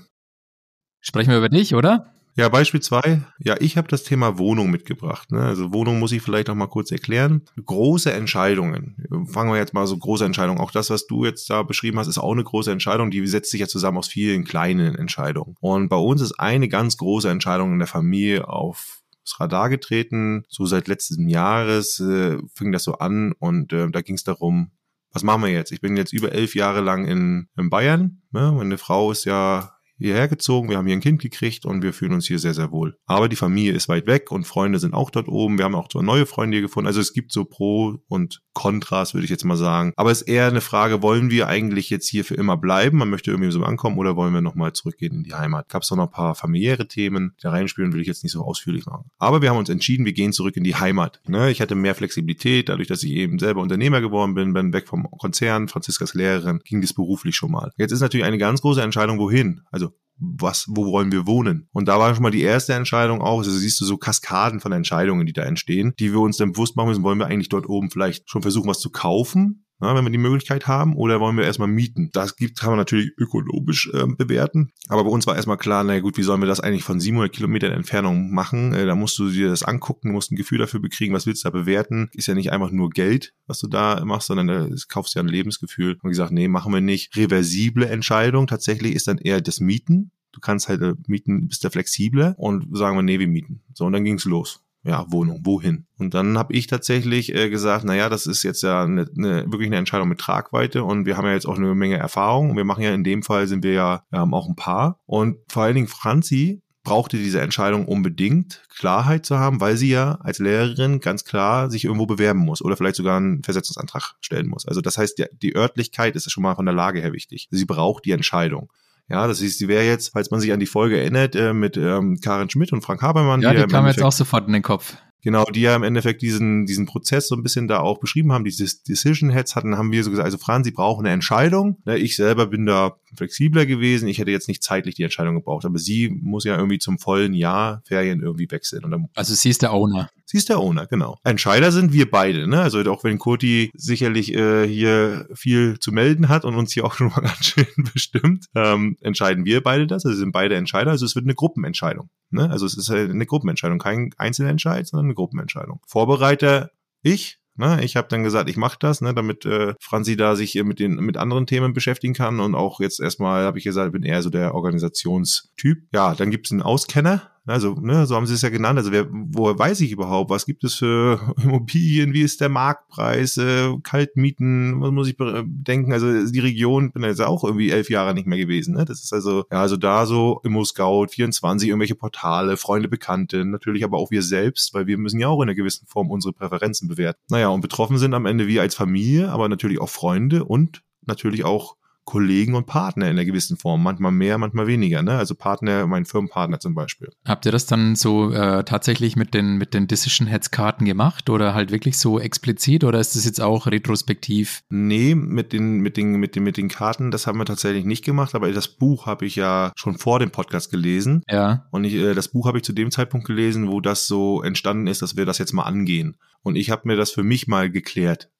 [1.00, 2.12] Sprechen wir über dich, oder?
[2.38, 3.22] Ja, Beispiel zwei.
[3.40, 5.32] Ja, ich habe das Thema Wohnung mitgebracht.
[5.32, 5.40] Ne?
[5.40, 7.42] Also Wohnung muss ich vielleicht noch mal kurz erklären.
[7.66, 8.94] Große Entscheidungen.
[9.26, 10.60] Fangen wir jetzt mal so große Entscheidungen.
[10.60, 13.10] Auch das, was du jetzt da beschrieben hast, ist auch eine große Entscheidung.
[13.10, 15.56] Die setzt sich ja zusammen aus vielen kleinen Entscheidungen.
[15.58, 18.98] Und bei uns ist eine ganz große Entscheidung in der Familie auf
[19.28, 20.44] das Radar getreten.
[20.49, 24.73] So seit letztem Jahres äh, fing das so an und äh, da ging es darum,
[25.12, 25.73] was machen wir jetzt?
[25.73, 28.23] Ich bin jetzt über elf Jahre lang in, in Bayern.
[28.30, 28.52] Ne?
[28.52, 32.12] Meine Frau ist ja hierher gezogen, wir haben hier ein Kind gekriegt und wir fühlen
[32.12, 32.97] uns hier sehr, sehr wohl.
[33.07, 35.59] Aber die Familie ist weit weg und Freunde sind auch dort oben.
[35.59, 36.87] Wir haben auch so neue Freunde hier gefunden.
[36.87, 39.93] Also es gibt so Pro und Kontras, würde ich jetzt mal sagen.
[39.97, 42.99] Aber es ist eher eine Frage, wollen wir eigentlich jetzt hier für immer bleiben?
[42.99, 45.69] Man möchte irgendwie so ankommen oder wollen wir nochmal zurückgehen in die Heimat?
[45.69, 48.87] Gab es noch ein paar familiäre Themen, da reinspielen will ich jetzt nicht so ausführlich
[48.87, 49.11] machen.
[49.19, 51.21] Aber wir haben uns entschieden, wir gehen zurück in die Heimat.
[51.26, 51.50] Ne?
[51.50, 55.09] Ich hatte mehr Flexibilität, dadurch, dass ich eben selber Unternehmer geworden bin, bin weg vom
[55.11, 57.71] Konzern, Franziskas Lehrerin, ging das beruflich schon mal.
[57.76, 59.61] Jetzt ist natürlich eine ganz große Entscheidung, wohin.
[59.71, 59.88] Also
[60.18, 61.68] was, wo wollen wir wohnen?
[61.72, 64.72] Und da war schon mal die erste Entscheidung auch, also siehst du so Kaskaden von
[64.72, 67.68] Entscheidungen, die da entstehen, die wir uns dann bewusst machen müssen, wollen wir eigentlich dort
[67.68, 71.37] oben vielleicht schon versuchen, was zu kaufen ja, wenn wir die Möglichkeit haben, oder wollen
[71.37, 72.11] wir erstmal mieten?
[72.12, 74.73] Das gibt, kann man natürlich ökologisch äh, bewerten.
[74.88, 77.32] Aber bei uns war erstmal klar, na gut, wie sollen wir das eigentlich von 700
[77.32, 78.75] Kilometern Entfernung machen?
[78.75, 81.50] Äh, da musst du dir das angucken, musst ein Gefühl dafür bekriegen, was willst du
[81.50, 82.11] da bewerten?
[82.12, 85.28] Ist ja nicht einfach nur Geld, was du da machst, sondern da kaufst ja ein
[85.28, 85.99] Lebensgefühl.
[86.02, 87.16] Und gesagt, nee, machen wir nicht.
[87.16, 90.11] Reversible Entscheidung tatsächlich ist dann eher das Mieten.
[90.32, 93.62] Du kannst halt äh, mieten, bist da flexibler und sagen wir, nee, wir mieten.
[93.75, 95.86] So, und dann ging's los ja, Wohnung, wohin?
[95.99, 99.67] Und dann habe ich tatsächlich äh, gesagt, naja, das ist jetzt ja eine, eine, wirklich
[99.67, 102.64] eine Entscheidung mit Tragweite und wir haben ja jetzt auch eine Menge Erfahrung und wir
[102.64, 105.75] machen ja in dem Fall sind wir ja, haben auch ein Paar und vor allen
[105.75, 111.25] Dingen Franzi brauchte diese Entscheidung unbedingt, Klarheit zu haben, weil sie ja als Lehrerin ganz
[111.25, 114.67] klar sich irgendwo bewerben muss oder vielleicht sogar einen Versetzungsantrag stellen muss.
[114.67, 117.49] Also das heißt, die, die Örtlichkeit ist schon mal von der Lage her wichtig.
[117.50, 118.73] Sie braucht die Entscheidung.
[119.08, 121.76] Ja, das ist, sie wäre jetzt, falls man sich an die Folge erinnert, äh, mit
[121.76, 123.40] ähm, Karin Schmidt und Frank Habermann.
[123.40, 124.97] Ja, die, die kam jetzt auch sofort in den Kopf.
[125.23, 128.44] Genau, die ja im Endeffekt diesen, diesen Prozess so ein bisschen da auch beschrieben haben,
[128.44, 131.78] diese Decision Heads hatten, haben wir so gesagt, also Fran, Sie brauchen eine Entscheidung.
[131.84, 134.08] Ne, ich selber bin da flexibler gewesen.
[134.08, 137.34] Ich hätte jetzt nicht zeitlich die Entscheidung gebraucht, aber sie muss ja irgendwie zum vollen
[137.34, 139.08] Jahr Ferien irgendwie wechseln.
[139.14, 140.08] Also sie ist der Owner.
[140.30, 141.17] Sie ist der Owner, genau.
[141.25, 142.60] Entscheider sind wir beide, ne?
[142.60, 146.93] Also auch wenn Kurti sicherlich äh, hier viel zu melden hat und uns hier auch
[146.99, 150.04] schon mal ganz schön bestimmt, ähm, entscheiden wir beide das.
[150.04, 150.91] Also sind beide Entscheider.
[150.91, 152.10] Also es wird eine Gruppenentscheidung.
[152.28, 152.50] Ne?
[152.50, 155.80] Also es ist eine Gruppenentscheidung, kein Einzelentscheid, sondern eine Gruppenentscheidung.
[155.86, 160.36] Vorbereiter ich, Ne, ich habe dann gesagt, ich mache das, ne, damit äh, Franzi da
[160.36, 163.91] sich mit den mit anderen Themen beschäftigen kann und auch jetzt erstmal habe ich gesagt,
[163.91, 165.78] bin eher so der Organisationstyp.
[165.93, 168.78] Ja, dann gibt's einen Auskenner, also, ne, so haben sie es ja genannt.
[168.78, 170.30] Also, wer, woher weiß ich überhaupt?
[170.30, 172.13] Was gibt es für Immobilien?
[172.13, 173.37] Wie ist der Marktpreis?
[173.39, 174.80] Äh, Kaltmieten?
[174.80, 175.93] Was muss ich bedenken?
[175.93, 178.75] Also, die Region bin jetzt auch irgendwie elf Jahre nicht mehr gewesen.
[178.75, 178.84] Ne?
[178.84, 183.84] Das ist also, ja, also da so Immo Scout 24, irgendwelche Portale, Freunde, Bekannte, natürlich
[183.84, 186.89] aber auch wir selbst, weil wir müssen ja auch in einer gewissen Form unsere Präferenzen
[186.89, 187.21] bewerten.
[187.30, 191.45] Naja, und betroffen sind am Ende wir als Familie, aber natürlich auch Freunde und natürlich
[191.45, 191.77] auch
[192.08, 193.82] Kollegen und Partner in einer gewissen Form.
[193.82, 195.02] Manchmal mehr, manchmal weniger.
[195.02, 195.18] Ne?
[195.18, 197.10] Also Partner, mein Firmenpartner zum Beispiel.
[197.26, 201.28] Habt ihr das dann so äh, tatsächlich mit den, mit den Decision Heads Karten gemacht
[201.28, 204.62] oder halt wirklich so explizit oder ist das jetzt auch retrospektiv?
[204.71, 208.06] Nee, mit den, mit den, mit den, mit den Karten, das haben wir tatsächlich nicht
[208.06, 211.23] gemacht, aber das Buch habe ich ja schon vor dem Podcast gelesen.
[211.28, 211.66] Ja.
[211.73, 214.86] Und ich, äh, das Buch habe ich zu dem Zeitpunkt gelesen, wo das so entstanden
[214.86, 216.16] ist, dass wir das jetzt mal angehen.
[216.40, 218.30] Und ich habe mir das für mich mal geklärt.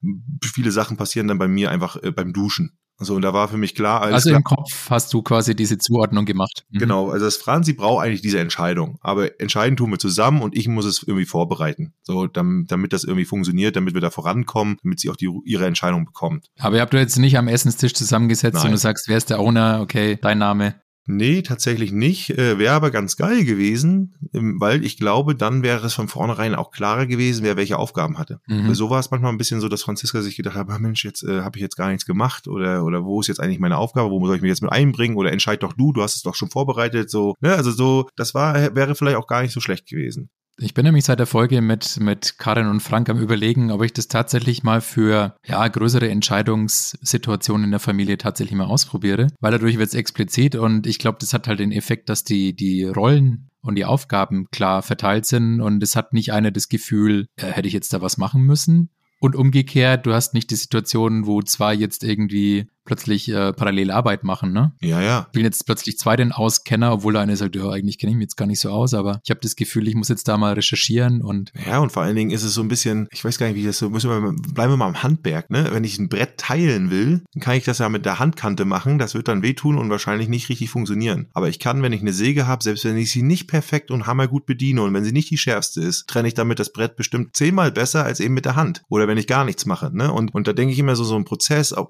[0.42, 2.78] Viele Sachen passieren dann bei mir einfach äh, beim Duschen.
[3.00, 5.54] So, und da war für mich klar, alles Also klar, im Kopf hast du quasi
[5.54, 6.64] diese Zuordnung gemacht.
[6.70, 6.78] Mhm.
[6.78, 8.98] Genau, also das Franzi braucht eigentlich diese Entscheidung.
[9.00, 11.92] Aber entscheiden tun wir zusammen und ich muss es irgendwie vorbereiten.
[12.02, 15.66] So, damit, damit das irgendwie funktioniert, damit wir da vorankommen, damit sie auch die, ihre
[15.66, 16.46] Entscheidung bekommt.
[16.58, 18.66] Aber ihr habt euch jetzt nicht am Essenstisch zusammengesetzt Nein.
[18.66, 19.80] und du sagst, wer ist der Owner?
[19.80, 20.74] Okay, dein Name.
[21.11, 22.37] Nee, tatsächlich nicht.
[22.37, 26.71] Äh, wäre aber ganz geil gewesen, weil ich glaube, dann wäre es von vornherein auch
[26.71, 28.40] klarer gewesen, wer welche Aufgaben hatte.
[28.47, 28.75] Mhm.
[28.75, 31.40] So war es manchmal ein bisschen so, dass Franziska sich gedacht hat, Mensch, jetzt äh,
[31.40, 34.27] habe ich jetzt gar nichts gemacht oder oder wo ist jetzt eigentlich meine Aufgabe, wo
[34.27, 36.51] soll ich mich jetzt mit einbringen oder entscheid doch du, du hast es doch schon
[36.51, 37.35] vorbereitet, so.
[37.40, 37.55] Ne?
[37.55, 40.29] Also so, das war wäre vielleicht auch gar nicht so schlecht gewesen.
[40.61, 43.92] Ich bin nämlich seit der Folge mit, mit Karin und Frank am überlegen, ob ich
[43.92, 49.79] das tatsächlich mal für ja, größere Entscheidungssituationen in der Familie tatsächlich mal ausprobiere, weil dadurch
[49.79, 53.51] wird es explizit und ich glaube, das hat halt den Effekt, dass die, die Rollen
[53.61, 57.68] und die Aufgaben klar verteilt sind und es hat nicht einer das Gefühl, äh, hätte
[57.68, 58.90] ich jetzt da was machen müssen.
[59.21, 64.24] Und umgekehrt, du hast nicht die Situation, wo zwei jetzt irgendwie plötzlich äh, parallel Arbeit
[64.24, 64.72] machen, ne?
[64.81, 65.27] Ja, ja.
[65.29, 68.16] Ich bin jetzt plötzlich zwei den Auskenner, obwohl der eine sagt, ja, eigentlich kenne ich
[68.16, 70.38] mich jetzt gar nicht so aus, aber ich habe das Gefühl, ich muss jetzt da
[70.38, 71.53] mal recherchieren und.
[71.66, 73.64] Ja, und vor allen Dingen ist es so ein bisschen, ich weiß gar nicht, wie
[73.64, 75.68] das so, müssen wir, bleiben wir mal am Handwerk, ne?
[75.70, 78.98] Wenn ich ein Brett teilen will, dann kann ich das ja mit der Handkante machen,
[78.98, 81.29] das wird dann wehtun und wahrscheinlich nicht richtig funktionieren.
[81.35, 84.07] Aber ich kann, wenn ich eine Säge habe, selbst wenn ich sie nicht perfekt und
[84.07, 87.37] hammergut bediene und wenn sie nicht die schärfste ist, trenne ich damit das Brett bestimmt
[87.37, 88.83] zehnmal besser als eben mit der Hand.
[88.88, 90.11] Oder wenn ich gar nichts mache, ne?
[90.11, 91.83] Und, und da denke ich immer so, so ein Prozess, äh,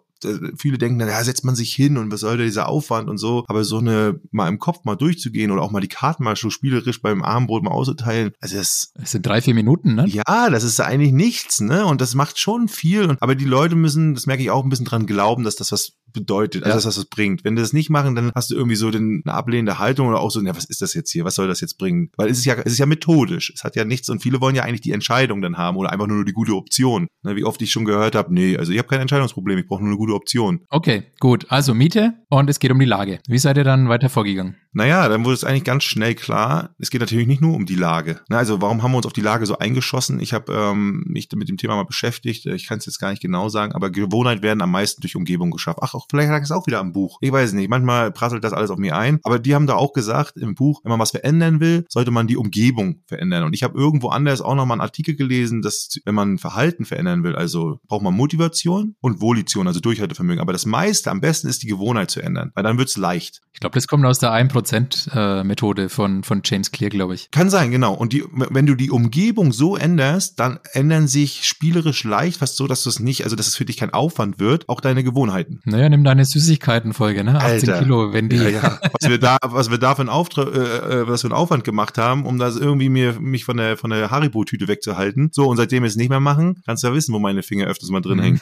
[0.56, 3.44] viele denken dann, ja, setzt man sich hin und was soll dieser Aufwand und so.
[3.48, 6.50] Aber so eine mal im Kopf mal durchzugehen oder auch mal die Karten mal so
[6.50, 8.92] spielerisch beim Armbrot mal auszuteilen, also das.
[8.94, 10.06] Das sind drei, vier Minuten, ne?
[10.08, 11.86] Ja, das ist eigentlich nichts, ne?
[11.86, 13.16] Und das macht schon viel.
[13.20, 15.92] Aber die Leute müssen, das merke ich auch ein bisschen dran glauben, dass das was
[16.12, 16.76] bedeutet, also ja.
[16.76, 17.44] das, was das bringt.
[17.44, 20.20] Wenn die das nicht machen, dann hast du irgendwie so den, eine ablehnende Haltung oder
[20.20, 21.24] auch so, ja, was ist das jetzt hier?
[21.24, 22.10] Was soll das jetzt bringen?
[22.16, 23.52] Weil es ist ja, es ist ja methodisch.
[23.54, 26.06] Es hat ja nichts und viele wollen ja eigentlich die Entscheidung dann haben oder einfach
[26.06, 27.08] nur die gute Option.
[27.22, 29.82] Ne, wie oft ich schon gehört habe, nee, also ich habe kein Entscheidungsproblem, ich brauche
[29.82, 30.60] nur eine gute Option.
[30.68, 31.46] Okay, gut.
[31.48, 33.20] Also Miete und es geht um die Lage.
[33.26, 34.56] Wie seid ihr dann weiter vorgegangen?
[34.72, 37.74] Naja, dann wurde es eigentlich ganz schnell klar, es geht natürlich nicht nur um die
[37.74, 38.20] Lage.
[38.28, 40.20] Na, also warum haben wir uns auf die Lage so eingeschossen?
[40.20, 42.46] Ich habe ähm, mich mit dem Thema mal beschäftigt.
[42.46, 45.50] Ich kann es jetzt gar nicht genau sagen, aber Gewohnheit werden am meisten durch Umgebung
[45.50, 45.80] geschafft.
[45.82, 47.18] Ach, auch, vielleicht lag es auch wieder am Buch.
[47.20, 47.68] Ich weiß nicht.
[47.68, 49.18] Manchmal prasselt das alles auf mir ein.
[49.24, 52.26] Aber die haben da auch gesagt im Buch, wenn man was verändern will, sollte man
[52.26, 53.44] die Umgebung verändern.
[53.44, 57.24] Und ich habe irgendwo anders auch nochmal einen Artikel gelesen, dass wenn man Verhalten verändern
[57.24, 60.40] will, also braucht man Motivation und Volition, also Durchhaltevermögen.
[60.40, 63.40] Aber das meiste, am besten ist die Gewohnheit zu ändern, weil dann wird's leicht.
[63.52, 67.30] Ich glaube, das kommt aus der 1%-Methode äh, von, von James Clear, glaube ich.
[67.32, 67.92] Kann sein, genau.
[67.92, 72.68] Und die, wenn du die Umgebung so änderst, dann ändern sich spielerisch leicht, fast so,
[72.68, 75.60] dass du es nicht, also dass es für dich kein Aufwand wird, auch deine Gewohnheiten.
[75.64, 77.36] Naja, nimm deine Süßigkeitenfolge, ne?
[77.36, 77.78] 18 Alter.
[77.82, 78.36] Kilo, wenn die.
[78.36, 78.80] Ja, ja.
[78.92, 81.64] Was wir da, was wir da für einen Auftrag, äh, äh, was für einen Aufwand
[81.64, 85.30] gemacht haben, um das irgendwie mir, mich von der, von der Haribo-Tüte wegzuhalten.
[85.32, 87.66] So, und seitdem wir es nicht mehr machen, kannst du ja wissen, wo meine Finger
[87.66, 88.22] öfters mal drin mhm.
[88.22, 88.40] hängen.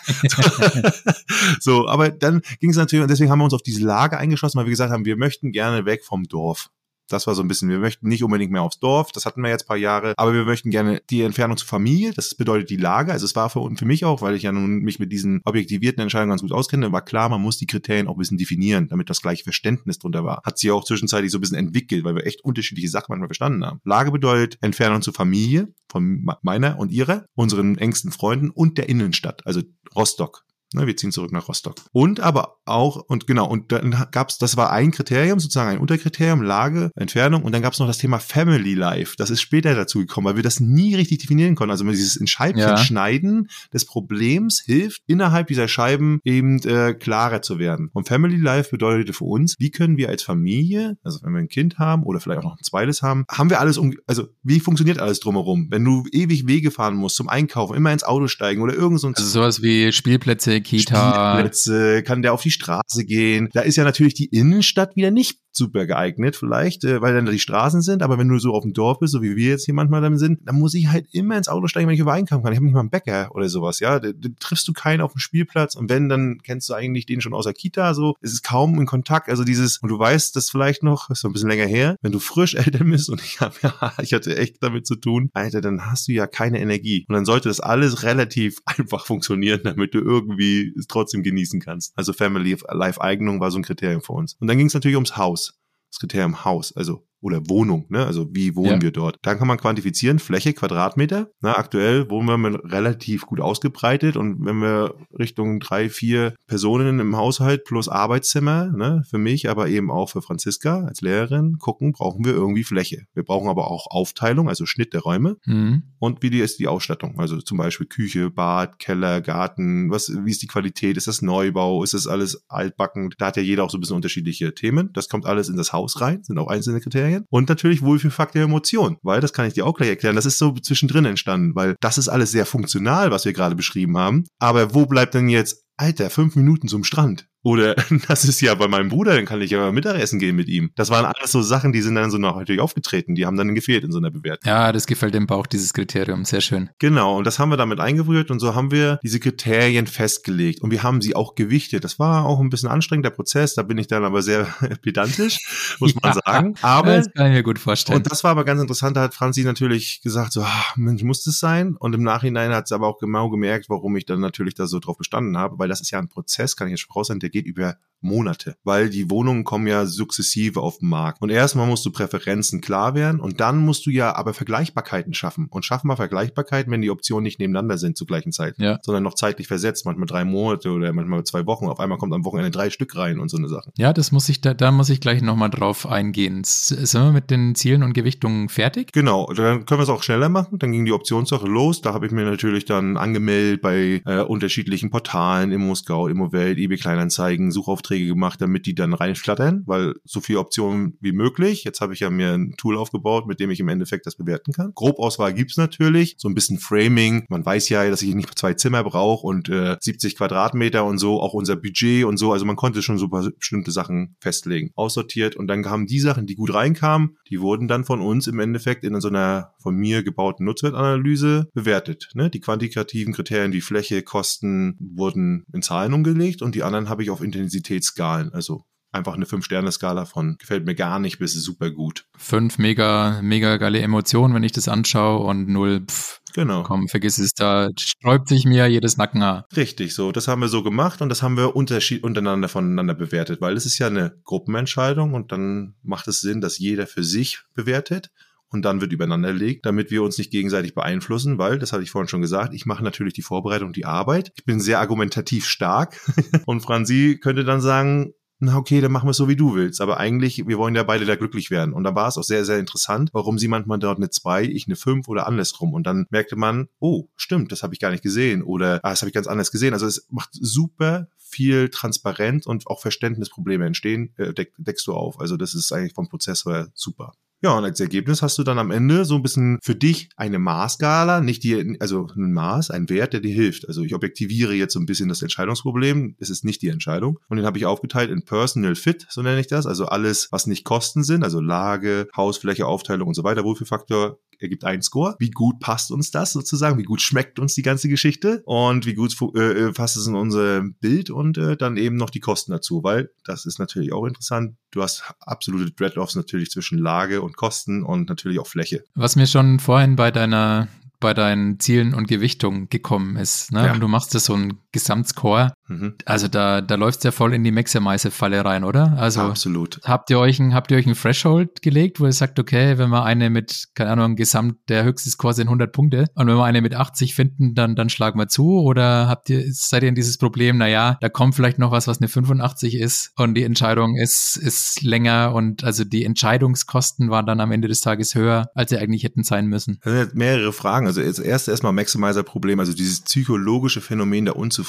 [1.61, 4.59] so, aber dann ging es natürlich, und deswegen haben wir uns auf diese Lage eingeschlossen,
[4.59, 6.71] weil wir gesagt haben, wir möchten gerne weg vom Dorf.
[7.09, 9.51] Das war so ein bisschen, wir möchten nicht unbedingt mehr aufs Dorf, das hatten wir
[9.51, 13.12] jetzt paar Jahre, aber wir möchten gerne die Entfernung zur Familie, das bedeutet die Lage.
[13.12, 16.03] Also es war für, für mich auch, weil ich ja nun mich mit diesen objektivierten
[16.03, 19.11] Entscheidungen ganz gut auskenne, war klar, man muss die Kriterien auch ein bisschen definieren, damit
[19.11, 20.42] das gleiche Verständnis drunter war.
[20.45, 23.64] Hat sich auch zwischenzeitlich so ein bisschen entwickelt, weil wir echt unterschiedliche Sachen manchmal verstanden
[23.64, 23.81] haben.
[23.85, 29.47] Lage bedeutet Entfernung zur Familie von meiner und ihrer, unseren engsten Freunden und der Innenstadt,
[29.47, 29.62] also
[29.95, 30.45] Rostock.
[30.74, 31.76] Ne, wir ziehen zurück nach Rostock.
[31.92, 36.42] Und aber auch, und genau, und dann gab's, das war ein Kriterium, sozusagen ein Unterkriterium,
[36.42, 39.14] Lage, Entfernung, und dann gab's noch das Thema Family Life.
[39.16, 41.70] Das ist später dazu gekommen, weil wir das nie richtig definieren konnten.
[41.70, 42.76] Also dieses in Scheibchen ja.
[42.76, 47.90] schneiden des Problems hilft, innerhalb dieser Scheiben eben äh, klarer zu werden.
[47.92, 51.48] Und Family Life bedeutete für uns, wie können wir als Familie, also wenn wir ein
[51.48, 54.59] Kind haben oder vielleicht auch noch ein zweites haben, haben wir alles um, also wie
[54.59, 55.68] funktioniert alles drumherum?
[55.70, 59.07] Wenn du ewig Wege fahren musst zum Einkaufen, immer ins Auto steigen oder irgend so
[59.07, 61.33] ein Also sowas wie Spielplätze Kita.
[61.33, 63.49] Spielplätze, kann der auf die Straße gehen.
[63.53, 67.33] Da ist ja natürlich die Innenstadt wieder nicht super geeignet vielleicht, äh, weil dann da
[67.33, 68.03] die Straßen sind.
[68.03, 70.19] Aber wenn du so auf dem Dorf bist, so wie wir jetzt hier manchmal dann
[70.19, 72.53] sind, dann muss ich halt immer ins Auto steigen, wenn ich über einkaufen kann.
[72.53, 73.99] Ich habe nicht mal einen Bäcker oder sowas, ja.
[73.99, 77.21] Da, da triffst du keinen auf dem Spielplatz und wenn, dann kennst du eigentlich den
[77.21, 78.14] schon aus der Kita, so.
[78.21, 79.29] Es ist kaum in Kontakt.
[79.29, 82.12] Also dieses, und du weißt das vielleicht noch, ist so ein bisschen länger her, wenn
[82.12, 85.61] du frisch Eltern bist und ich habe ja, ich hatte echt damit zu tun, Alter,
[85.61, 87.05] dann hast du ja keine Energie.
[87.09, 91.61] Und dann sollte das alles relativ einfach funktionieren, damit du irgendwie irgendwie es trotzdem genießen
[91.61, 91.93] kannst.
[91.97, 94.35] Also Family Life Eignung war so ein Kriterium für uns.
[94.35, 95.59] Und dann ging es natürlich ums Haus.
[95.91, 96.75] Das Kriterium Haus.
[96.77, 98.05] Also oder Wohnung, ne?
[98.07, 98.83] Also wie wohnen ja.
[98.83, 99.16] wir dort?
[99.22, 101.29] Dann kann man quantifizieren, Fläche, Quadratmeter.
[101.40, 107.16] Na, aktuell wohnen wir relativ gut ausgebreitet und wenn wir Richtung drei, vier Personen im
[107.16, 112.24] Haushalt plus Arbeitszimmer, ne, für mich, aber eben auch für Franziska als Lehrerin gucken, brauchen
[112.24, 113.07] wir irgendwie Fläche.
[113.14, 115.83] Wir brauchen aber auch Aufteilung, also Schnitt der Räume mhm.
[115.98, 117.18] und wie die ist die Ausstattung.
[117.18, 120.96] Also zum Beispiel Küche, Bad, Keller, Garten, was, wie ist die Qualität?
[120.96, 121.83] Ist das Neubau?
[121.83, 123.11] Ist das alles altbacken?
[123.18, 124.90] Da hat ja jeder auch so ein bisschen unterschiedliche Themen.
[124.92, 127.06] Das kommt alles in das Haus rein, sind auch einzelne Kriterien.
[127.07, 130.16] Kriterien und natürlich Wohlfühlfaktor Emotion, weil das kann ich dir auch gleich erklären.
[130.16, 133.97] Das ist so zwischendrin entstanden, weil das ist alles sehr funktional, was wir gerade beschrieben
[133.97, 134.25] haben.
[134.38, 137.77] Aber wo bleibt denn jetzt Alter, fünf Minuten zum Strand Oder
[138.09, 140.73] das ist ja bei meinem Bruder, dann kann ich ja Mittagessen gehen mit ihm.
[140.75, 143.15] Das waren alles so Sachen, die sind dann so natürlich aufgetreten.
[143.15, 144.51] Die haben dann gefehlt in so einer Bewertung.
[144.51, 146.25] Ja, das gefällt dem Bauch, dieses Kriterium.
[146.25, 146.71] Sehr schön.
[146.81, 147.17] Genau.
[147.17, 150.61] Und das haben wir damit eingebrüht und so haben wir diese Kriterien festgelegt.
[150.61, 151.85] Und wir haben sie auch gewichtet.
[151.85, 153.55] Das war auch ein bisschen anstrengender Prozess.
[153.55, 154.49] Da bin ich dann aber sehr
[154.83, 156.55] pedantisch, muss man sagen.
[156.63, 157.99] Aber das kann ich mir gut vorstellen.
[157.99, 158.97] Und das war aber ganz interessant.
[158.97, 161.77] Da hat Franzi natürlich gesagt, so, ach, Mensch, muss das sein?
[161.79, 164.81] Und im Nachhinein hat sie aber auch genau gemerkt, warum ich dann natürlich da so
[164.81, 167.36] drauf bestanden habe, weil das ist ja ein Prozess, kann ich jetzt schon raus der
[167.37, 171.20] geht über Monate, weil die Wohnungen kommen ja sukzessive auf den Markt.
[171.20, 175.49] Und erstmal musst du Präferenzen klar werden und dann musst du ja aber Vergleichbarkeiten schaffen.
[175.51, 178.79] Und schaffen wir Vergleichbarkeiten, wenn die Optionen nicht nebeneinander sind zur gleichen Zeit, ja.
[178.83, 181.66] sondern noch zeitlich versetzt, manchmal drei Monate oder manchmal zwei Wochen.
[181.66, 183.72] Auf einmal kommt am Wochenende drei Stück rein und so eine Sache.
[183.77, 186.42] Ja, das muss ich, da, da muss ich gleich nochmal drauf eingehen.
[186.44, 188.92] Sind wir mit den Zielen und Gewichtungen fertig?
[188.92, 190.59] Genau, dann können wir es auch schneller machen.
[190.59, 191.81] Dann ging die Optionssache los.
[191.83, 196.77] Da habe ich mir natürlich dann angemeldet bei äh, unterschiedlichen Portalen, Immo Scout, Immowelt, eBay
[196.77, 197.16] Kleinanzeigen,
[197.51, 201.65] Suchaufträge gemacht, damit die dann reinflattern, weil so viele Optionen wie möglich.
[201.65, 204.53] Jetzt habe ich ja mir ein Tool aufgebaut, mit dem ich im Endeffekt das bewerten
[204.53, 204.73] kann.
[204.75, 207.27] Grobauswahl gibt's natürlich, so ein bisschen Framing.
[207.29, 211.21] Man weiß ja, dass ich nicht zwei Zimmer brauche und äh, 70 Quadratmeter und so,
[211.21, 212.33] auch unser Budget und so.
[212.33, 216.35] Also man konnte schon super bestimmte Sachen festlegen, aussortiert und dann kamen die Sachen, die
[216.35, 220.45] gut reinkamen, die wurden dann von uns im Endeffekt in so einer von mir gebauten
[220.45, 222.11] Nutzwertanalyse bewertet.
[222.15, 222.31] Ne?
[222.31, 227.06] Die quantitativen Kriterien wie Fläche, Kosten wurden in Zahlen umgelegt und die anderen habe ich
[227.11, 232.07] auf Intensitätsskalen, also einfach eine Fünf-Sterne-Skala von gefällt mir gar nicht bis super gut.
[232.16, 236.64] Fünf mega, mega geile Emotionen, wenn ich das anschaue und null, pff, Genau.
[236.64, 239.47] komm, vergiss es, da sträubt sich mir jedes Nackenhaar.
[239.57, 240.12] Richtig, so.
[240.12, 243.64] Das haben wir so gemacht und das haben wir unterschied untereinander voneinander bewertet, weil es
[243.64, 248.11] ist ja eine Gruppenentscheidung und dann macht es Sinn, dass jeder für sich bewertet
[248.51, 251.91] und dann wird übereinander legt, damit wir uns nicht gegenseitig beeinflussen, weil, das hatte ich
[251.91, 254.33] vorhin schon gesagt, ich mache natürlich die Vorbereitung, die Arbeit.
[254.37, 256.01] Ich bin sehr argumentativ stark
[256.47, 259.81] und Franzi könnte dann sagen, na okay, dann machen wir es so, wie du willst.
[259.81, 261.73] Aber eigentlich, wir wollen ja beide da glücklich werden.
[261.73, 264.67] Und da war es auch sehr, sehr interessant, warum sie manchmal dort eine 2, ich
[264.67, 265.73] eine 5 oder andersrum.
[265.73, 268.43] Und dann merkte man, oh, stimmt, das habe ich gar nicht gesehen.
[268.43, 269.73] Oder ah, das habe ich ganz anders gesehen.
[269.73, 275.19] Also es macht super viel transparent und auch Verständnisprobleme entstehen, äh, deck, deckst du auf.
[275.19, 277.15] Also das ist eigentlich vom Prozessor her super.
[277.42, 280.38] Ja, und als Ergebnis hast du dann am Ende so ein bisschen für dich eine
[280.38, 283.68] Maßskala, nicht die, also ein Maß, ein Wert, der dir hilft.
[283.68, 286.16] Also ich objektiviere jetzt so ein bisschen das Entscheidungsproblem.
[286.18, 287.18] Es ist nicht die Entscheidung.
[287.29, 289.66] Und den habe ich aufgeteilt in Personal Fit, so nenne ich das.
[289.66, 293.44] Also alles, was nicht Kosten sind, also Lage, Hausfläche, Aufteilung und so weiter.
[293.44, 295.16] Wohlfühlfaktor ergibt einen Score.
[295.18, 296.79] Wie gut passt uns das sozusagen?
[296.79, 298.42] Wie gut schmeckt uns die ganze Geschichte?
[298.44, 301.11] Und wie gut äh, passt es in unser Bild?
[301.11, 304.57] Und äh, dann eben noch die Kosten dazu, weil das ist natürlich auch interessant.
[304.70, 308.85] Du hast absolute Dread-Offs natürlich zwischen Lage und Kosten und natürlich auch Fläche.
[308.94, 310.68] Was mir schon vorhin bei deiner
[310.99, 313.53] bei deinen Zielen und Gewichtungen gekommen ist.
[313.53, 313.66] Ne?
[313.66, 313.72] Ja.
[313.72, 315.55] Und du machst das so ein Gesamtscore.
[315.69, 315.95] Mhm.
[316.05, 318.93] Also da, da läuft's ja voll in die Maximize-Falle rein, oder?
[318.99, 319.81] Also Absolut.
[319.85, 322.91] habt ihr euch ein, habt ihr euch ein Threshold gelegt, wo ihr sagt, okay, wenn
[322.91, 326.45] wir eine mit, keine Ahnung, Gesamt, der höchste Score sind 100 Punkte und wenn wir
[326.45, 329.95] eine mit 80 finden, dann, dann schlagen wir zu oder habt ihr, seid ihr in
[329.95, 333.97] dieses Problem, naja, da kommt vielleicht noch was, was eine 85 ist und die Entscheidung
[333.97, 338.71] ist, ist länger und also die Entscheidungskosten waren dann am Ende des Tages höher, als
[338.71, 339.79] sie eigentlich hätten sein müssen.
[339.83, 340.87] Das sind jetzt mehrere Fragen.
[340.87, 344.65] Also das erste erstmal Maximizer-Problem, also dieses psychologische Phänomen der Unzufriedenheit,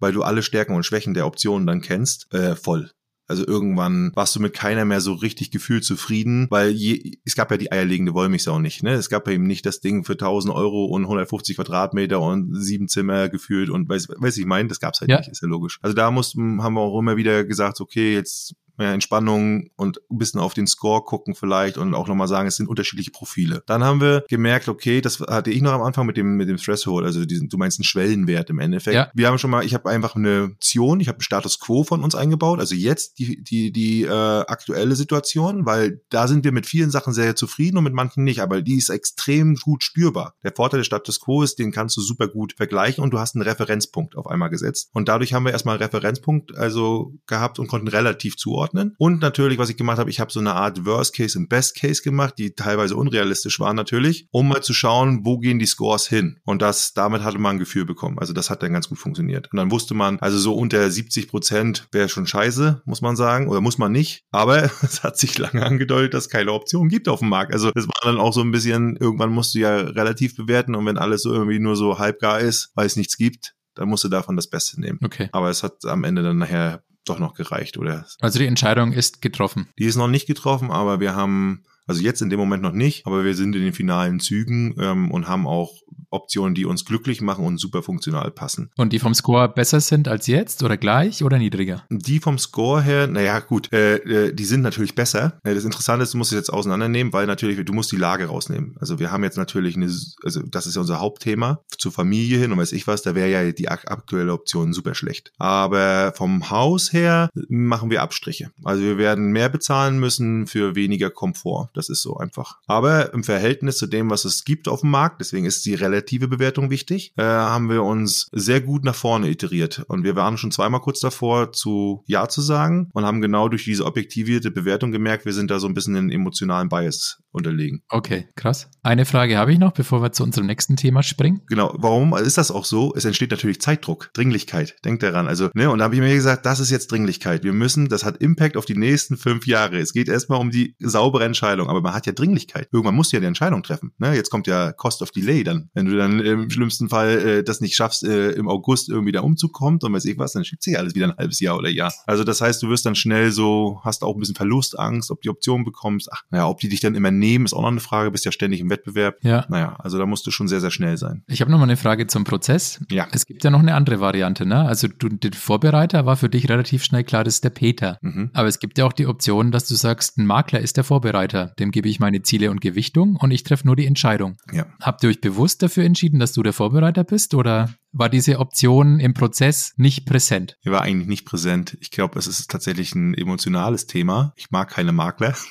[0.00, 2.90] weil du alle Stärken und Schwächen der Optionen dann kennst, äh, voll.
[3.26, 7.50] Also irgendwann warst du mit keiner mehr so richtig gefühlt zufrieden, weil je, es gab
[7.50, 8.82] ja die eierlegende Wollmilchsau nicht.
[8.82, 8.92] Ne?
[8.92, 12.86] Es gab ja eben nicht das Ding für 1000 Euro und 150 Quadratmeter und sieben
[12.86, 15.18] Zimmer gefühlt und weiß, weiß ich meine, das gab's halt Ja.
[15.18, 15.78] nicht, ist ja logisch.
[15.80, 20.18] Also da mussten, haben wir auch immer wieder gesagt, okay, jetzt mehr Entspannung und ein
[20.18, 23.62] bisschen auf den Score gucken vielleicht und auch nochmal sagen, es sind unterschiedliche Profile.
[23.66, 26.56] Dann haben wir gemerkt, okay, das hatte ich noch am Anfang mit dem, mit dem
[26.56, 28.94] Threshold, also diesen, du meinst einen Schwellenwert im Endeffekt.
[28.94, 29.10] Ja.
[29.14, 32.02] Wir haben schon mal, ich habe einfach eine Option, ich habe einen Status Quo von
[32.02, 36.66] uns eingebaut, also jetzt die, die, die äh, aktuelle Situation, weil da sind wir mit
[36.66, 40.34] vielen Sachen sehr zufrieden und mit manchen nicht, aber die ist extrem gut spürbar.
[40.42, 43.34] Der Vorteil des Status Quo ist, den kannst du super gut vergleichen und du hast
[43.34, 44.90] einen Referenzpunkt auf einmal gesetzt.
[44.92, 48.63] Und dadurch haben wir erstmal einen Referenzpunkt also gehabt und konnten relativ zuordnen.
[48.98, 51.76] Und natürlich, was ich gemacht habe, ich habe so eine Art Worst Case und Best
[51.76, 56.06] Case gemacht, die teilweise unrealistisch waren natürlich, um mal zu schauen, wo gehen die Scores
[56.06, 56.38] hin.
[56.44, 58.18] Und das, damit hatte man ein Gefühl bekommen.
[58.18, 59.48] Also das hat dann ganz gut funktioniert.
[59.52, 63.48] Und dann wusste man, also so unter 70 Prozent wäre schon scheiße, muss man sagen,
[63.48, 64.24] oder muss man nicht.
[64.30, 67.52] Aber es hat sich lange angedeutet, dass es keine Option gibt auf dem Markt.
[67.52, 70.86] Also das war dann auch so ein bisschen, irgendwann musst du ja relativ bewerten und
[70.86, 74.08] wenn alles so irgendwie nur so halbgar ist, weil es nichts gibt, dann musst du
[74.08, 74.98] davon das Beste nehmen.
[75.04, 75.28] Okay.
[75.32, 78.06] Aber es hat am Ende dann nachher doch noch gereicht, oder?
[78.20, 79.68] Also die Entscheidung ist getroffen.
[79.78, 83.06] Die ist noch nicht getroffen, aber wir haben, also jetzt in dem Moment noch nicht,
[83.06, 85.72] aber wir sind in den finalen Zügen ähm, und haben auch
[86.14, 88.70] Optionen, die uns glücklich machen und super funktional passen.
[88.76, 91.84] Und die vom Score besser sind als jetzt oder gleich oder niedriger?
[91.90, 95.38] Die vom Score her, naja, gut, äh, äh, die sind natürlich besser.
[95.44, 98.26] Äh, das Interessante ist, du musst es jetzt auseinandernehmen, weil natürlich, du musst die Lage
[98.26, 98.76] rausnehmen.
[98.80, 99.86] Also wir haben jetzt natürlich eine,
[100.22, 103.30] also das ist ja unser Hauptthema, zur Familie hin und weiß ich was, da wäre
[103.30, 105.32] ja die aktuelle Option super schlecht.
[105.38, 108.50] Aber vom Haus her machen wir Abstriche.
[108.62, 111.70] Also wir werden mehr bezahlen müssen für weniger Komfort.
[111.74, 112.58] Das ist so einfach.
[112.66, 116.28] Aber im Verhältnis zu dem, was es gibt auf dem Markt, deswegen ist die relative
[116.28, 119.84] Bewertung wichtig, äh, haben wir uns sehr gut nach vorne iteriert.
[119.88, 123.64] Und wir waren schon zweimal kurz davor, zu Ja zu sagen und haben genau durch
[123.64, 127.82] diese objektivierte Bewertung gemerkt, wir sind da so ein bisschen in emotionalen Bias unterlegen.
[127.88, 128.70] Okay, krass.
[128.82, 131.42] Eine Frage habe ich noch, bevor wir zu unserem nächsten Thema springen.
[131.48, 132.94] Genau, warum ist das auch so?
[132.94, 134.76] Es entsteht natürlich Zeitdruck, Dringlichkeit.
[134.84, 135.26] Denkt daran.
[135.26, 137.42] Also, ne, und da habe ich mir gesagt, das ist jetzt Dringlichkeit.
[137.42, 139.78] Wir müssen, das hat Impact auf die nächsten fünf Jahre.
[139.78, 142.68] Es geht erstmal um die saubere Entscheidung, aber man hat ja Dringlichkeit.
[142.72, 143.92] Irgendwann musst du ja die Entscheidung treffen.
[143.98, 144.14] Ne?
[144.14, 145.70] Jetzt kommt ja Cost of Delay dann.
[145.74, 149.24] Wenn du dann im schlimmsten Fall äh, das nicht schaffst, äh, im August irgendwie der
[149.24, 151.68] Umzug kommt und weiß ich was, dann schiebt sich alles wieder ein halbes Jahr oder
[151.68, 151.92] Jahr.
[152.06, 155.30] Also das heißt, du wirst dann schnell so, hast auch ein bisschen Verlustangst, ob die
[155.30, 156.08] Option bekommst.
[156.12, 158.10] Ach, naja, ob die dich dann immer nehmen, ist auch noch eine Frage.
[158.10, 159.16] Bist ja ständig im Wettbewerb.
[159.22, 159.44] Ja.
[159.48, 161.22] Naja, also da musst du schon sehr, sehr schnell sein.
[161.26, 162.80] Ich habe noch mal eine Frage zum Prozess.
[162.90, 163.08] Ja.
[163.12, 164.64] Es gibt ja noch eine andere Variante, ne?
[164.66, 167.98] Also du, der Vorbereiter war für dich relativ schnell klar, das ist der Peter.
[168.02, 168.30] Mhm.
[168.32, 171.52] Aber es gibt ja auch die Option, dass du sagst, ein Makler ist der Vorbereiter.
[171.58, 174.36] Dem gebe ich meine Ziele und Gewichtung und ich treffe nur die Entscheidung.
[174.52, 174.66] Ja.
[174.80, 179.00] Habt ihr euch bewusst dafür entschieden, dass du der Vorbereiter bist oder war diese Option
[179.00, 180.58] im Prozess nicht präsent?
[180.64, 181.78] Die war eigentlich nicht präsent.
[181.80, 184.32] Ich glaube, es ist tatsächlich ein emotionales Thema.
[184.36, 185.34] Ich mag keine Makler.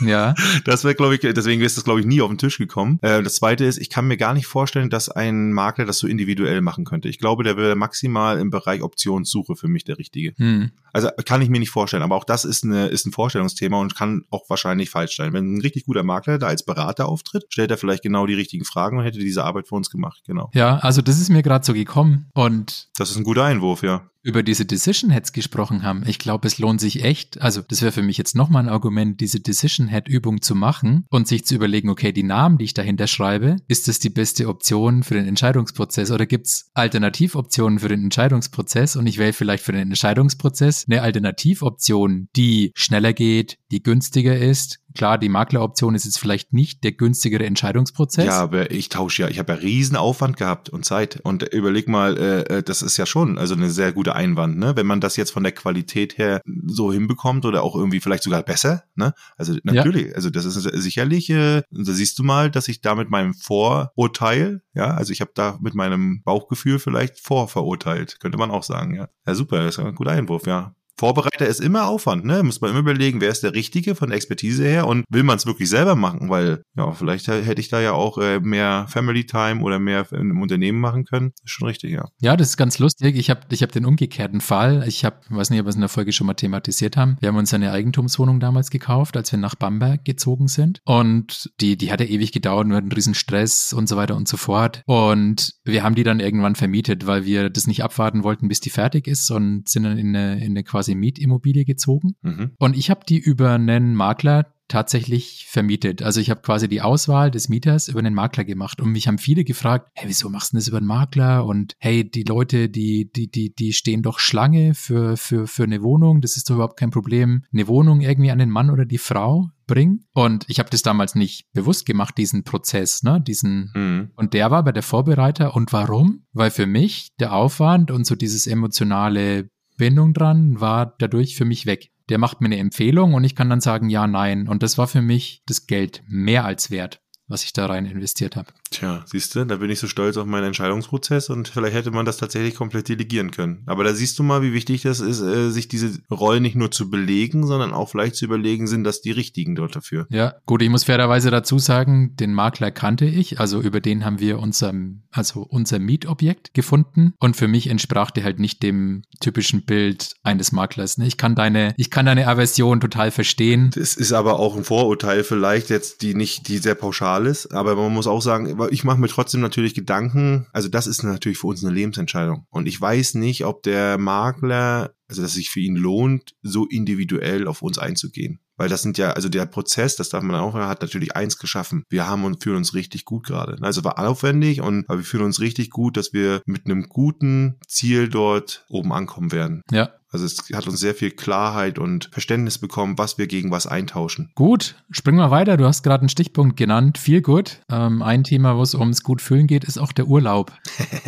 [0.00, 0.34] Ja.
[0.64, 2.98] Das wäre, glaube ich, deswegen ist das, glaube ich, nie auf den Tisch gekommen.
[3.02, 6.06] Äh, das zweite ist, ich kann mir gar nicht vorstellen, dass ein Makler das so
[6.06, 7.08] individuell machen könnte.
[7.08, 10.34] Ich glaube, der wäre maximal im Bereich Optionssuche für mich der richtige.
[10.36, 10.70] Hm.
[10.92, 13.94] Also kann ich mir nicht vorstellen, aber auch das ist, eine, ist ein Vorstellungsthema und
[13.94, 15.32] kann auch wahrscheinlich falsch sein.
[15.32, 18.64] Wenn ein richtig guter Makler da als Berater auftritt, stellt er vielleicht genau die richtigen
[18.64, 20.22] Fragen und hätte diese Arbeit für uns gemacht.
[20.26, 20.50] Genau.
[20.54, 24.08] Ja, also das ist mir gerade so gekommen und Das ist ein guter Einwurf, ja.
[24.26, 26.02] Über diese Decision Heads gesprochen haben.
[26.04, 29.20] Ich glaube, es lohnt sich echt, also das wäre für mich jetzt nochmal ein Argument,
[29.20, 32.74] diese Decision Head Übung zu machen und sich zu überlegen, okay, die Namen, die ich
[32.74, 37.88] dahinter schreibe, ist das die beste Option für den Entscheidungsprozess oder gibt es Alternativoptionen für
[37.88, 43.82] den Entscheidungsprozess und ich wähle vielleicht für den Entscheidungsprozess eine Alternativoption, die schneller geht, die
[43.82, 44.80] günstiger ist.
[44.96, 48.26] Klar, die Makleroption ist jetzt vielleicht nicht der günstigere Entscheidungsprozess.
[48.26, 51.20] Ja, aber ich tausche ja, ich habe ja riesen Aufwand gehabt und Zeit.
[51.22, 54.74] Und überleg mal, äh, äh, das ist ja schon also eine sehr gute Einwand, ne?
[54.76, 58.42] Wenn man das jetzt von der Qualität her so hinbekommt oder auch irgendwie vielleicht sogar
[58.42, 59.14] besser, ne?
[59.36, 63.10] Also natürlich, also das ist sicherlich, äh, da siehst du mal, dass ich da mit
[63.10, 68.62] meinem Vorurteil, ja, also ich habe da mit meinem Bauchgefühl vielleicht vorverurteilt, könnte man auch
[68.62, 69.08] sagen, ja.
[69.26, 70.74] Ja, super, das ist ein guter Einwurf, ja.
[70.98, 72.42] Vorbereiter ist immer Aufwand, ne?
[72.42, 75.36] Muss man immer überlegen, wer ist der Richtige von der Expertise her und will man
[75.36, 79.24] es wirklich selber machen, weil ja, vielleicht hätte ich da ja auch äh, mehr Family
[79.24, 81.32] Time oder mehr im Unternehmen machen können.
[81.44, 82.08] ist schon richtig, ja.
[82.20, 83.16] Ja, das ist ganz lustig.
[83.16, 84.84] Ich habe ich hab den umgekehrten Fall.
[84.86, 87.16] Ich habe, weiß nicht, ob wir es in der Folge schon mal thematisiert haben.
[87.20, 90.80] Wir haben uns eine Eigentumswohnung damals gekauft, als wir nach Bamberg gezogen sind.
[90.84, 94.28] Und die, die hatte ewig gedauert, wir hatten einen riesen Stress und so weiter und
[94.28, 94.82] so fort.
[94.86, 98.70] Und wir haben die dann irgendwann vermietet, weil wir das nicht abwarten wollten, bis die
[98.70, 102.14] fertig ist und sind dann in eine, in eine quasi Mietimmobilie gezogen.
[102.22, 102.52] Mhm.
[102.58, 106.02] Und ich habe die über einen Makler tatsächlich vermietet.
[106.02, 109.18] Also ich habe quasi die Auswahl des Mieters über einen Makler gemacht und mich haben
[109.18, 111.46] viele gefragt, hey, wieso machst du das über einen Makler?
[111.46, 115.82] Und hey, die Leute, die, die, die, die stehen doch Schlange für, für, für eine
[115.82, 116.20] Wohnung.
[116.20, 119.50] Das ist doch überhaupt kein Problem, eine Wohnung irgendwie an den Mann oder die Frau
[119.68, 120.04] bringen.
[120.12, 124.10] Und ich habe das damals nicht bewusst gemacht, diesen Prozess, ne, diesen Mhm.
[124.16, 125.54] und der war bei der Vorbereiter.
[125.54, 126.24] Und warum?
[126.32, 131.66] Weil für mich der Aufwand und so dieses emotionale Bindung dran war dadurch für mich
[131.66, 131.90] weg.
[132.08, 134.48] Der macht mir eine Empfehlung und ich kann dann sagen, ja, nein.
[134.48, 138.36] Und das war für mich das Geld mehr als wert, was ich da rein investiert
[138.36, 138.48] habe.
[138.70, 142.04] Tja, siehst du, da bin ich so stolz auf meinen Entscheidungsprozess und vielleicht hätte man
[142.04, 143.62] das tatsächlich komplett delegieren können.
[143.66, 146.70] Aber da siehst du mal, wie wichtig das ist, äh, sich diese Rollen nicht nur
[146.70, 150.06] zu belegen, sondern auch vielleicht zu überlegen, sind das die richtigen dort dafür.
[150.10, 154.20] Ja, gut, ich muss fairerweise dazu sagen, den Makler kannte ich, also über den haben
[154.20, 154.72] wir unser,
[155.10, 160.52] also unser Mietobjekt gefunden und für mich entsprach der halt nicht dem typischen Bild eines
[160.52, 160.98] Maklers.
[160.98, 161.06] ne?
[161.06, 163.70] Ich kann deine, ich kann deine Aversion total verstehen.
[163.74, 167.54] Das ist aber auch ein Vorurteil vielleicht jetzt, die nicht, die sehr pauschal ist.
[167.54, 170.46] Aber man muss auch sagen, ich mache mir trotzdem natürlich Gedanken.
[170.52, 172.46] Also das ist natürlich für uns eine Lebensentscheidung.
[172.50, 176.66] Und ich weiß nicht, ob der Makler, also dass es sich für ihn lohnt, so
[176.66, 178.40] individuell auf uns einzugehen.
[178.56, 181.84] Weil das sind ja, also der Prozess, das darf man auch, hat natürlich eins geschaffen.
[181.90, 183.58] Wir haben und fühlen uns richtig gut gerade.
[183.60, 187.58] Also war aufwendig und aber wir fühlen uns richtig gut, dass wir mit einem guten
[187.68, 189.60] Ziel dort oben ankommen werden.
[189.70, 193.66] Ja, Also es hat uns sehr viel Klarheit und Verständnis bekommen, was wir gegen was
[193.66, 194.30] eintauschen.
[194.34, 195.58] Gut, springen wir weiter.
[195.58, 196.96] Du hast gerade einen Stichpunkt genannt.
[196.96, 197.60] Viel gut.
[197.70, 200.52] Ähm, ein Thema, wo es ums gut fühlen geht, ist auch der Urlaub.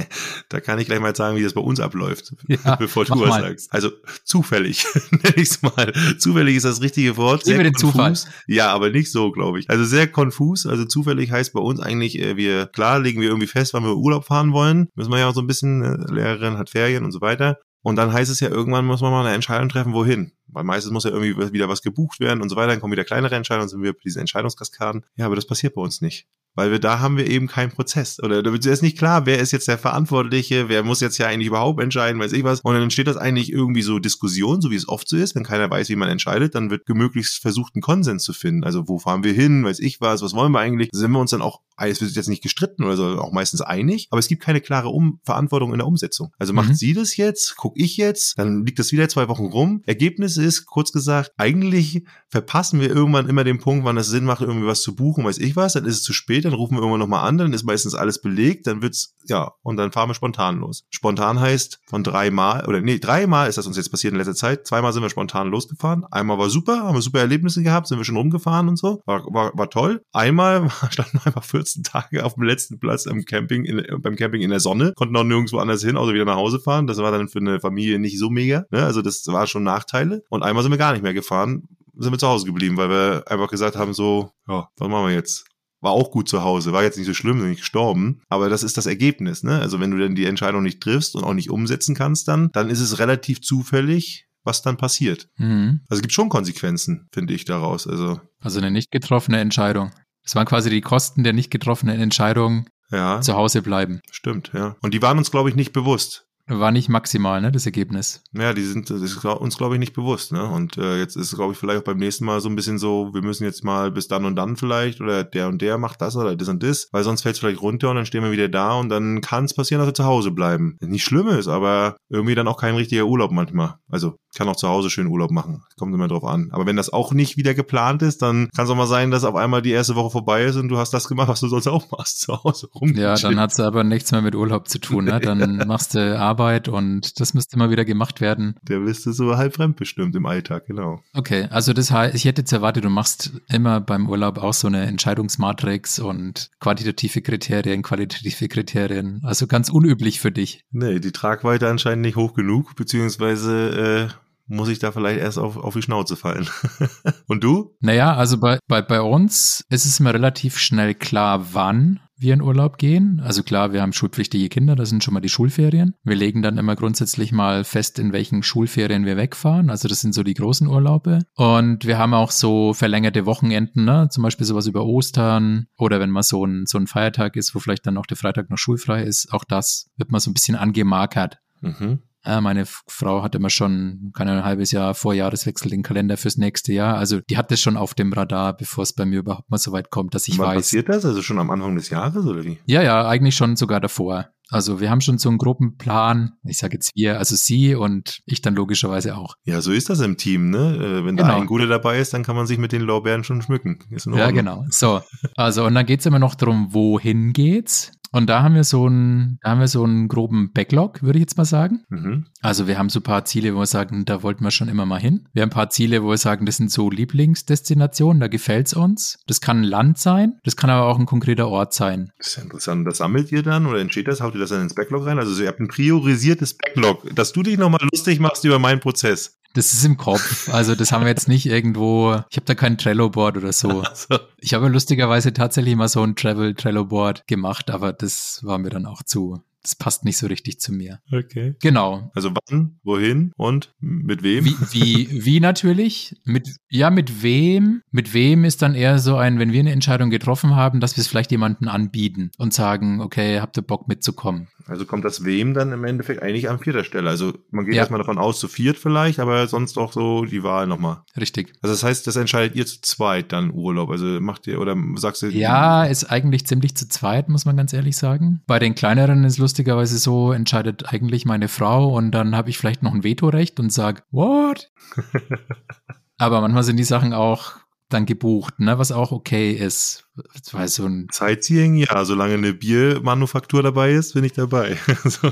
[0.51, 3.41] da kann ich gleich mal sagen, wie das bei uns abläuft, ja, bevor du was
[3.41, 3.73] sagst.
[3.73, 3.93] Also
[4.25, 5.91] zufällig, nenne ich es mal.
[6.19, 7.47] Zufällig ist das richtige Wort.
[7.47, 8.13] Sehr den Zufall.
[8.47, 9.71] Ja, aber nicht so, glaube ich.
[9.71, 10.67] Also sehr konfus.
[10.67, 13.97] Also zufällig heißt bei uns eigentlich, äh, wir, klar, legen wir irgendwie fest, wann wir
[13.97, 14.91] Urlaub fahren wollen.
[14.97, 17.57] Müssen wir ja auch so ein bisschen, äh, Lehrerin hat Ferien und so weiter.
[17.89, 20.33] Und dann heißt es ja, irgendwann muss man mal eine Entscheidung treffen, wohin.
[20.47, 22.69] Weil meistens muss ja irgendwie wieder was gebucht werden und so weiter.
[22.69, 25.07] Dann kommen wieder kleinere Entscheidungen, sind wir bei diesen Entscheidungskaskaden.
[25.17, 26.27] Ja, aber das passiert bei uns nicht
[26.59, 28.21] weil wir da haben wir eben keinen Prozess.
[28.21, 31.47] Oder da ist nicht klar, wer ist jetzt der Verantwortliche, wer muss jetzt ja eigentlich
[31.47, 32.63] überhaupt entscheiden, weiß ich was.
[32.63, 35.45] Und dann entsteht das eigentlich irgendwie so Diskussion, so wie es oft so ist, wenn
[35.45, 38.65] keiner weiß, wie man entscheidet, dann wird gemöglichst versucht, einen Konsens zu finden.
[38.65, 40.89] Also wo fahren wir hin, weiß ich was, was wollen wir eigentlich?
[40.93, 44.09] Sind wir uns dann auch, es wird jetzt nicht gestritten oder so, auch meistens einig,
[44.11, 46.33] aber es gibt keine klare um Verantwortung in der Umsetzung.
[46.41, 46.75] Also macht mhm.
[46.75, 49.85] sie das jetzt, guck ich jetzt, dann liegt das wieder zwei Wochen rum.
[49.87, 54.43] Ergebnis ist, kurz gesagt, eigentlich verpassen wir irgendwann immer den Punkt, wann es Sinn macht,
[54.43, 56.81] irgendwie was zu buchen, weiß ich was, dann ist es zu spät, dann rufen wir
[56.81, 60.15] irgendwann nochmal an, dann ist meistens alles belegt, dann wird's, ja, und dann fahren wir
[60.15, 60.85] spontan los.
[60.91, 64.67] Spontan heißt von dreimal, oder nee, dreimal ist das uns jetzt passiert in letzter Zeit.
[64.67, 66.05] Zweimal sind wir spontan losgefahren.
[66.11, 69.03] Einmal war super, haben wir super Erlebnisse gehabt, sind wir schon rumgefahren und so.
[69.07, 70.03] War, war, war toll.
[70.13, 74.43] Einmal standen wir einfach 14 Tage auf dem letzten Platz im Camping, in, beim Camping
[74.43, 76.87] in der Sonne, konnten auch nirgendwo anders hin, außer wieder nach Hause fahren.
[76.87, 78.65] Das war dann für eine Familie nicht so mega.
[78.71, 78.85] Ne?
[78.85, 80.23] Also das war schon Nachteile.
[80.31, 81.69] Und einmal sind wir gar nicht mehr gefahren,
[81.99, 85.15] sind wir zu Hause geblieben, weil wir einfach gesagt haben, so, ja, was machen wir
[85.15, 85.45] jetzt?
[85.81, 88.63] War auch gut zu Hause, war jetzt nicht so schlimm, sind nicht gestorben, aber das
[88.63, 89.61] ist das Ergebnis, ne?
[89.61, 92.71] Also wenn du dann die Entscheidung nicht triffst und auch nicht umsetzen kannst dann, dann
[92.71, 95.29] ist es relativ zufällig, was dann passiert.
[95.37, 95.81] Mhm.
[95.89, 97.87] Also es gibt schon Konsequenzen, finde ich, daraus.
[97.87, 99.93] Also, also eine nicht getroffene Entscheidung.
[100.25, 103.21] Es waren quasi die Kosten der nicht getroffenen Entscheidung, ja.
[103.21, 104.01] zu Hause bleiben.
[104.11, 104.77] Stimmt, ja.
[104.81, 106.28] Und die waren uns, glaube ich, nicht bewusst.
[106.49, 108.23] War nicht maximal, ne, das Ergebnis.
[108.33, 110.45] Ja, die sind, das ist uns, glaube ich, nicht bewusst, ne?
[110.45, 113.11] Und äh, jetzt ist, glaube ich, vielleicht auch beim nächsten Mal so ein bisschen so,
[113.13, 116.17] wir müssen jetzt mal bis dann und dann vielleicht oder der und der macht das
[116.17, 118.49] oder das und das, weil sonst fällt es vielleicht runter und dann stehen wir wieder
[118.49, 120.79] da und dann kann es passieren, dass wir zu Hause bleiben.
[120.81, 123.75] Nicht schlimm ist, aber irgendwie dann auch kein richtiger Urlaub manchmal.
[123.91, 125.65] Also kann auch zu Hause schön Urlaub machen.
[125.79, 126.49] Kommt immer drauf an.
[126.53, 129.25] Aber wenn das auch nicht wieder geplant ist, dann kann es auch mal sein, dass
[129.25, 131.67] auf einmal die erste Woche vorbei ist und du hast das gemacht, was du sonst
[131.67, 132.95] auch machst, zu Hause rum.
[132.95, 135.07] Ja, dann hat es aber nichts mehr mit Urlaub zu tun.
[135.07, 135.21] Ne?
[135.21, 136.38] Dann machst du Arbeit
[136.69, 138.57] und das müsste mal wieder gemacht werden.
[138.63, 141.01] Der bist du so halb fremdbestimmt im Alltag, genau.
[141.15, 144.69] Okay, also das heißt, ich hätte jetzt erwartet, du machst immer beim Urlaub auch so
[144.69, 149.21] eine Entscheidungsmatrix und quantitative Kriterien, qualitative Kriterien.
[149.25, 150.65] Also ganz unüblich für dich.
[150.71, 155.57] Nee, die Tragweite anscheinend nicht hoch genug, beziehungsweise äh, muss ich da vielleicht erst auf,
[155.57, 156.49] auf die Schnauze fallen.
[157.27, 157.77] Und du?
[157.81, 162.43] Naja, also bei, bei, bei uns ist es immer relativ schnell klar, wann wir in
[162.43, 163.21] Urlaub gehen.
[163.25, 165.95] Also klar, wir haben schulpflichtige Kinder, das sind schon mal die Schulferien.
[166.03, 169.71] Wir legen dann immer grundsätzlich mal fest, in welchen Schulferien wir wegfahren.
[169.71, 171.21] Also das sind so die großen Urlaube.
[171.37, 174.09] Und wir haben auch so verlängerte Wochenenden, ne?
[174.11, 177.61] zum Beispiel sowas über Ostern oder wenn mal so ein, so ein Feiertag ist, wo
[177.61, 179.33] vielleicht dann noch der Freitag noch schulfrei ist.
[179.33, 181.39] Auch das wird mal so ein bisschen angemarkert.
[181.61, 182.01] Mhm.
[182.25, 186.37] Ja, meine Frau hat immer schon, keine ein halbes Jahr vor Jahreswechsel den Kalender fürs
[186.37, 186.97] nächste Jahr.
[186.97, 189.73] Also die hat das schon auf dem Radar, bevor es bei mir überhaupt mal so
[189.73, 190.57] weit kommt, dass ich Wann weiß.
[190.57, 191.05] passiert das?
[191.05, 192.59] Also schon am Anfang des Jahres oder wie?
[192.67, 194.29] Ja, ja, eigentlich schon sogar davor.
[194.51, 196.33] Also wir haben schon so einen Gruppenplan.
[196.45, 199.35] Ich sage jetzt wir, also sie und ich dann logischerweise auch.
[199.45, 200.77] Ja, so ist das im Team, ne?
[200.77, 201.29] Äh, wenn genau.
[201.29, 203.79] da ein Guter dabei ist, dann kann man sich mit den Lorbeeren schon schmücken.
[203.91, 204.65] ja, genau.
[204.71, 205.03] So,
[205.37, 207.93] also und dann geht's immer noch darum, wohin geht's?
[208.13, 211.23] Und da haben wir so einen, da haben wir so einen groben Backlog, würde ich
[211.23, 211.85] jetzt mal sagen.
[211.89, 212.27] Mhm.
[212.41, 214.87] Also wir haben so ein paar Ziele, wo wir sagen, da wollten wir schon immer
[214.87, 215.29] mal hin.
[215.33, 219.19] Wir haben ein paar Ziele, wo wir sagen, das sind so Lieblingsdestinationen, da gefällt's uns.
[219.27, 222.11] Das kann ein Land sein, das kann aber auch ein konkreter Ort sein.
[222.19, 222.87] Das ist ja interessant.
[222.87, 224.21] Das sammelt ihr dann oder entsteht das?
[224.21, 225.19] Haut ihr das dann ins Backlog rein?
[225.19, 229.38] Also ihr habt ein priorisiertes Backlog, dass du dich nochmal lustig machst über meinen Prozess.
[229.55, 230.49] Das ist im Kopf.
[230.53, 232.23] Also das haben wir jetzt nicht irgendwo.
[232.31, 233.83] Ich habe da kein Trello-Board oder so.
[233.89, 234.19] Also.
[234.39, 239.03] Ich habe lustigerweise tatsächlich mal so ein Travel-Trello-Board gemacht, aber das war mir dann auch
[239.03, 241.01] zu das passt nicht so richtig zu mir.
[241.13, 241.55] Okay.
[241.61, 242.11] Genau.
[242.15, 244.47] Also wann, wohin und mit wem?
[244.47, 246.17] Wie, wie, wie natürlich?
[246.25, 247.83] Mit, ja, mit wem?
[247.91, 251.03] Mit wem ist dann eher so ein, wenn wir eine Entscheidung getroffen haben, dass wir
[251.03, 254.49] es vielleicht jemandem anbieten und sagen, okay, habt ihr Bock mitzukommen?
[254.69, 257.09] Also kommt das wem dann im Endeffekt eigentlich an vierter Stelle?
[257.09, 257.81] Also man geht ja.
[257.81, 261.03] erstmal davon aus, zu viert vielleicht, aber sonst auch so die Wahl nochmal.
[261.17, 261.55] Richtig.
[261.63, 263.91] Also das heißt, das entscheidet ihr zu zweit dann Urlaub.
[263.91, 265.29] Also macht ihr oder sagst du.
[265.29, 268.43] Ja, ist eigentlich ziemlich zu zweit, muss man ganz ehrlich sagen.
[268.47, 272.85] Bei den kleineren ist lustigerweise so, entscheidet eigentlich meine Frau und dann habe ich vielleicht
[272.85, 274.71] noch ein Vetorecht und sag, what?
[276.19, 277.57] aber manchmal sind die Sachen auch
[277.89, 280.05] dann gebucht, ne, was auch okay ist.
[280.53, 284.77] War so ein Sightseeing, ja, solange eine Biermanufaktur dabei ist, bin ich dabei.
[285.05, 285.31] so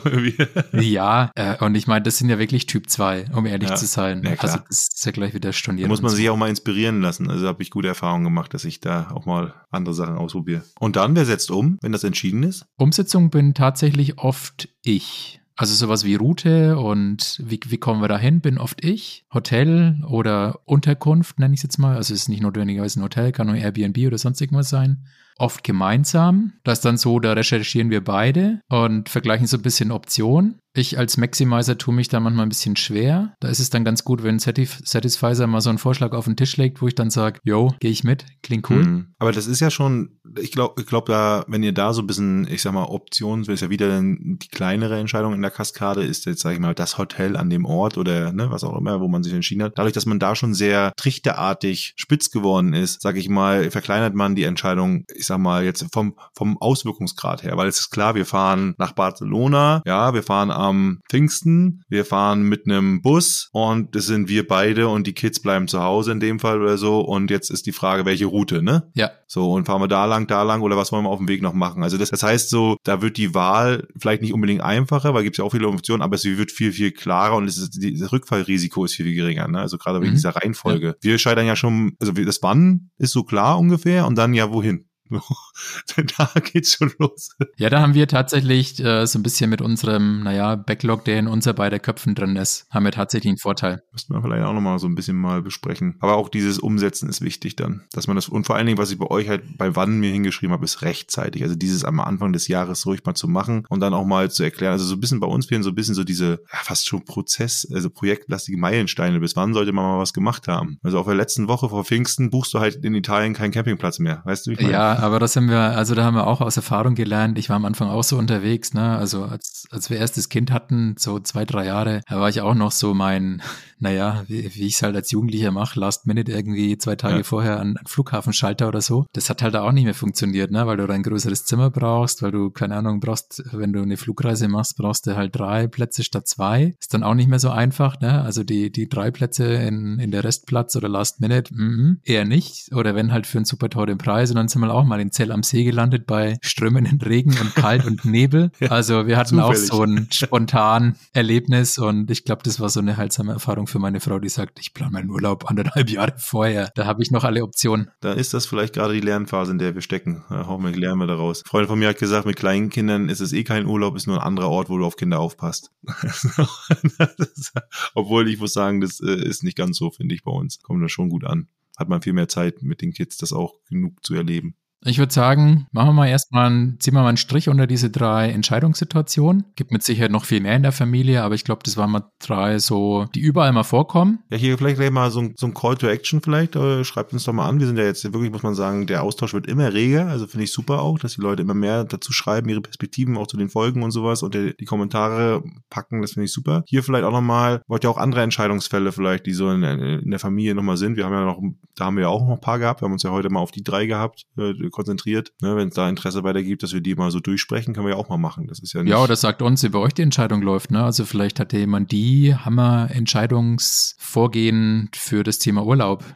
[0.72, 3.74] ja, äh, und ich meine, das sind ja wirklich Typ 2, um ehrlich Ja.
[3.76, 4.22] zu sein.
[4.24, 5.88] Ja, also das ist ja gleich wieder Da storniert.
[5.88, 6.16] muss man so.
[6.16, 7.30] sich auch mal inspirieren lassen.
[7.30, 10.62] Also habe ich gute Erfahrungen gemacht, dass ich da auch mal andere Sachen ausprobiere.
[10.78, 12.64] Und dann, wer setzt um, wenn das entschieden ist?
[12.76, 15.40] Umsetzung bin tatsächlich oft ich.
[15.56, 19.24] Also sowas wie Route und wie, wie kommen wir dahin, bin oft ich.
[19.32, 21.96] Hotel oder Unterkunft nenne ich es jetzt mal.
[21.96, 25.06] Also es ist nicht notwendigerweise ein Hotel, kann nur Airbnb oder sonst irgendwas sein.
[25.38, 26.52] Oft gemeinsam.
[26.62, 30.58] Das ist dann so, da recherchieren wir beide und vergleichen so ein bisschen Optionen.
[30.76, 33.34] Ich als Maximizer tue mich da manchmal ein bisschen schwer.
[33.40, 36.36] Da ist es dann ganz gut, wenn Satisf Satisfizer mal so einen Vorschlag auf den
[36.36, 38.84] Tisch legt, wo ich dann sage, yo, gehe ich mit, klingt cool.
[38.84, 39.14] Hm.
[39.18, 42.06] Aber das ist ja schon, ich glaube, ich glaub, da, wenn ihr da so ein
[42.06, 46.26] bisschen, ich sag mal, Optionen, ist ja wieder die kleinere Entscheidung in der Kaskade, ist
[46.26, 49.08] jetzt, sag ich mal, das Hotel an dem Ort oder ne, was auch immer, wo
[49.08, 49.78] man sich entschieden hat.
[49.78, 54.34] Dadurch, dass man da schon sehr trichterartig spitz geworden ist, sag ich mal, verkleinert man
[54.34, 57.56] die Entscheidung, ich sag mal, jetzt vom, vom Auswirkungsgrad her.
[57.56, 62.42] Weil es ist klar, wir fahren nach Barcelona, ja, wir fahren am Pfingsten, wir fahren
[62.42, 66.20] mit einem Bus und das sind wir beide und die Kids bleiben zu Hause in
[66.20, 67.00] dem Fall oder so.
[67.00, 68.90] Und jetzt ist die Frage, welche Route, ne?
[68.94, 71.28] Ja, So, und fahren wir da lang, da lang oder was wollen wir auf dem
[71.28, 71.82] Weg noch machen?
[71.82, 75.34] Also das, das heißt so, da wird die Wahl vielleicht nicht unbedingt einfacher, weil gibt
[75.34, 78.84] es ja auch viele Optionen, aber sie wird viel, viel klarer und ist, das Rückfallrisiko
[78.84, 79.48] ist viel, viel geringer.
[79.48, 79.58] Ne?
[79.60, 80.16] Also gerade wegen Mhm.
[80.16, 80.96] dieser Reihenfolge.
[81.00, 84.86] Wir scheitern ja schon, also das Wann ist so klar ungefähr und dann ja wohin.
[85.08, 87.30] So, da geht's schon los.
[87.56, 91.28] Ja, da haben wir tatsächlich äh, so ein bisschen mit unserem, naja, Backlog, der in
[91.28, 93.82] unser beider Köpfen drin ist, haben wir tatsächlich einen Vorteil.
[93.92, 95.96] Müssten wir vielleicht auch nochmal so ein bisschen mal besprechen.
[96.00, 97.84] Aber auch dieses Umsetzen ist wichtig dann.
[97.92, 100.10] Dass man das, und vor allen Dingen, was ich bei euch halt bei wann mir
[100.10, 101.42] hingeschrieben habe, ist rechtzeitig.
[101.42, 104.42] Also dieses am Anfang des Jahres ruhig mal zu machen und dann auch mal zu
[104.42, 104.72] erklären.
[104.72, 107.04] Also so ein bisschen bei uns fehlen so ein bisschen so diese, ja, fast schon
[107.04, 109.20] Prozess, also projektlastige Meilensteine.
[109.20, 110.78] Bis wann sollte man mal was gemacht haben?
[110.82, 114.22] Also auf der letzten Woche vor Pfingsten buchst du halt in Italien keinen Campingplatz mehr.
[114.24, 114.72] Weißt du, wie ich meine?
[114.72, 117.38] Ja, aber das haben wir, also da haben wir auch aus Erfahrung gelernt.
[117.38, 118.96] Ich war am Anfang auch so unterwegs, ne?
[118.96, 122.54] Also als, als wir erstes Kind hatten, so zwei, drei Jahre, da war ich auch
[122.54, 123.42] noch so mein,
[123.78, 127.22] naja, wie, wie ich es halt als Jugendlicher mache, Last Minute irgendwie zwei Tage Ja.
[127.22, 129.06] vorher an, an Flughafenschalter oder so.
[129.12, 130.66] Das hat halt auch nicht mehr funktioniert, ne?
[130.66, 134.48] Weil du ein größeres Zimmer brauchst, weil du, keine Ahnung, brauchst, wenn du eine Flugreise
[134.48, 136.74] machst, brauchst du halt drei Plätze statt zwei.
[136.80, 138.22] Ist dann auch nicht mehr so einfach, ne?
[138.22, 142.72] Also die, die drei Plätze in, in der Restplatz oder Last Minute, mhm, eher nicht.
[142.74, 144.30] Oder wenn halt für einen super teuren Preis.
[144.30, 147.54] Und dann sind wir auch mal in Zell am See gelandet bei strömenden Regen und
[147.54, 148.50] kalt und Nebel.
[148.68, 149.70] Also wir hatten zufällig.
[149.70, 153.78] auch so ein spontan Erlebnis und ich glaube, das war so eine heilsame Erfahrung für
[153.78, 156.70] meine Frau, die sagt, ich plane meinen Urlaub anderthalb Jahre vorher.
[156.74, 157.90] Da habe ich noch alle Optionen.
[158.00, 160.24] Da ist das vielleicht gerade die Lernphase, in der wir stecken.
[160.28, 161.42] Da hoffentlich lernen wir daraus.
[161.44, 164.06] Ein Freund von mir hat gesagt, mit kleinen Kindern ist es eh kein Urlaub, ist
[164.06, 165.70] nur ein anderer Ort, wo du auf Kinder aufpasst.
[166.02, 167.52] Ist-
[167.94, 170.60] Obwohl ich muss sagen, das äh, ist nicht ganz so, finde ich, bei uns.
[170.62, 171.48] Kommt das schon gut an.
[171.78, 174.56] Hat man viel mehr Zeit mit den Kids, das auch genug zu erleben.
[174.88, 178.30] Ich würde sagen, machen wir mal erstmal, ziehen wir mal einen Strich unter diese drei
[178.30, 179.44] Entscheidungssituationen.
[179.56, 182.04] Gibt mit Sicherheit noch viel mehr in der Familie, aber ich glaube, das waren mal
[182.20, 184.20] drei so, die überall mal vorkommen.
[184.30, 186.54] Ja, hier vielleicht gleich mal so ein, so ein Call to Action vielleicht.
[186.54, 187.58] Äh, schreibt uns doch mal an.
[187.58, 190.06] Wir sind ja jetzt wirklich, muss man sagen, der Austausch wird immer reger.
[190.06, 193.26] Also finde ich super auch, dass die Leute immer mehr dazu schreiben, ihre Perspektiven auch
[193.26, 196.00] zu den Folgen und sowas und die, die Kommentare packen.
[196.00, 196.62] Das finde ich super.
[196.68, 200.20] Hier vielleicht auch nochmal, wollt ihr auch andere Entscheidungsfälle vielleicht, die so in, in der
[200.20, 200.96] Familie nochmal sind.
[200.96, 201.40] Wir haben ja noch,
[201.74, 202.82] da haben wir ja auch noch ein paar gehabt.
[202.82, 205.32] Wir haben uns ja heute mal auf die drei gehabt, äh, konzentriert.
[205.40, 207.94] Ne, Wenn es da Interesse weiter gibt, dass wir die mal so durchsprechen, können wir
[207.94, 208.46] ja auch mal machen.
[208.46, 208.92] Das ist ja nicht.
[208.92, 210.70] Ja, oder sagt uns, wie bei euch die Entscheidung läuft.
[210.70, 210.84] Ne?
[210.84, 216.04] Also vielleicht hat ja jemand die Hammer-Entscheidungsvorgehen für das Thema Urlaub.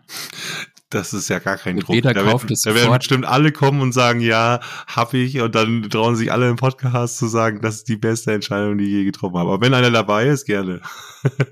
[0.91, 1.95] Das ist ja gar kein Druck.
[1.95, 5.41] jeder da kauft werden, es da werden bestimmt alle kommen und sagen, ja, hab ich.
[5.41, 8.85] Und dann trauen sich alle im Podcast zu sagen, das ist die beste Entscheidung, die
[8.85, 9.53] ich je getroffen habe.
[9.53, 10.81] Aber wenn einer dabei ist, gerne.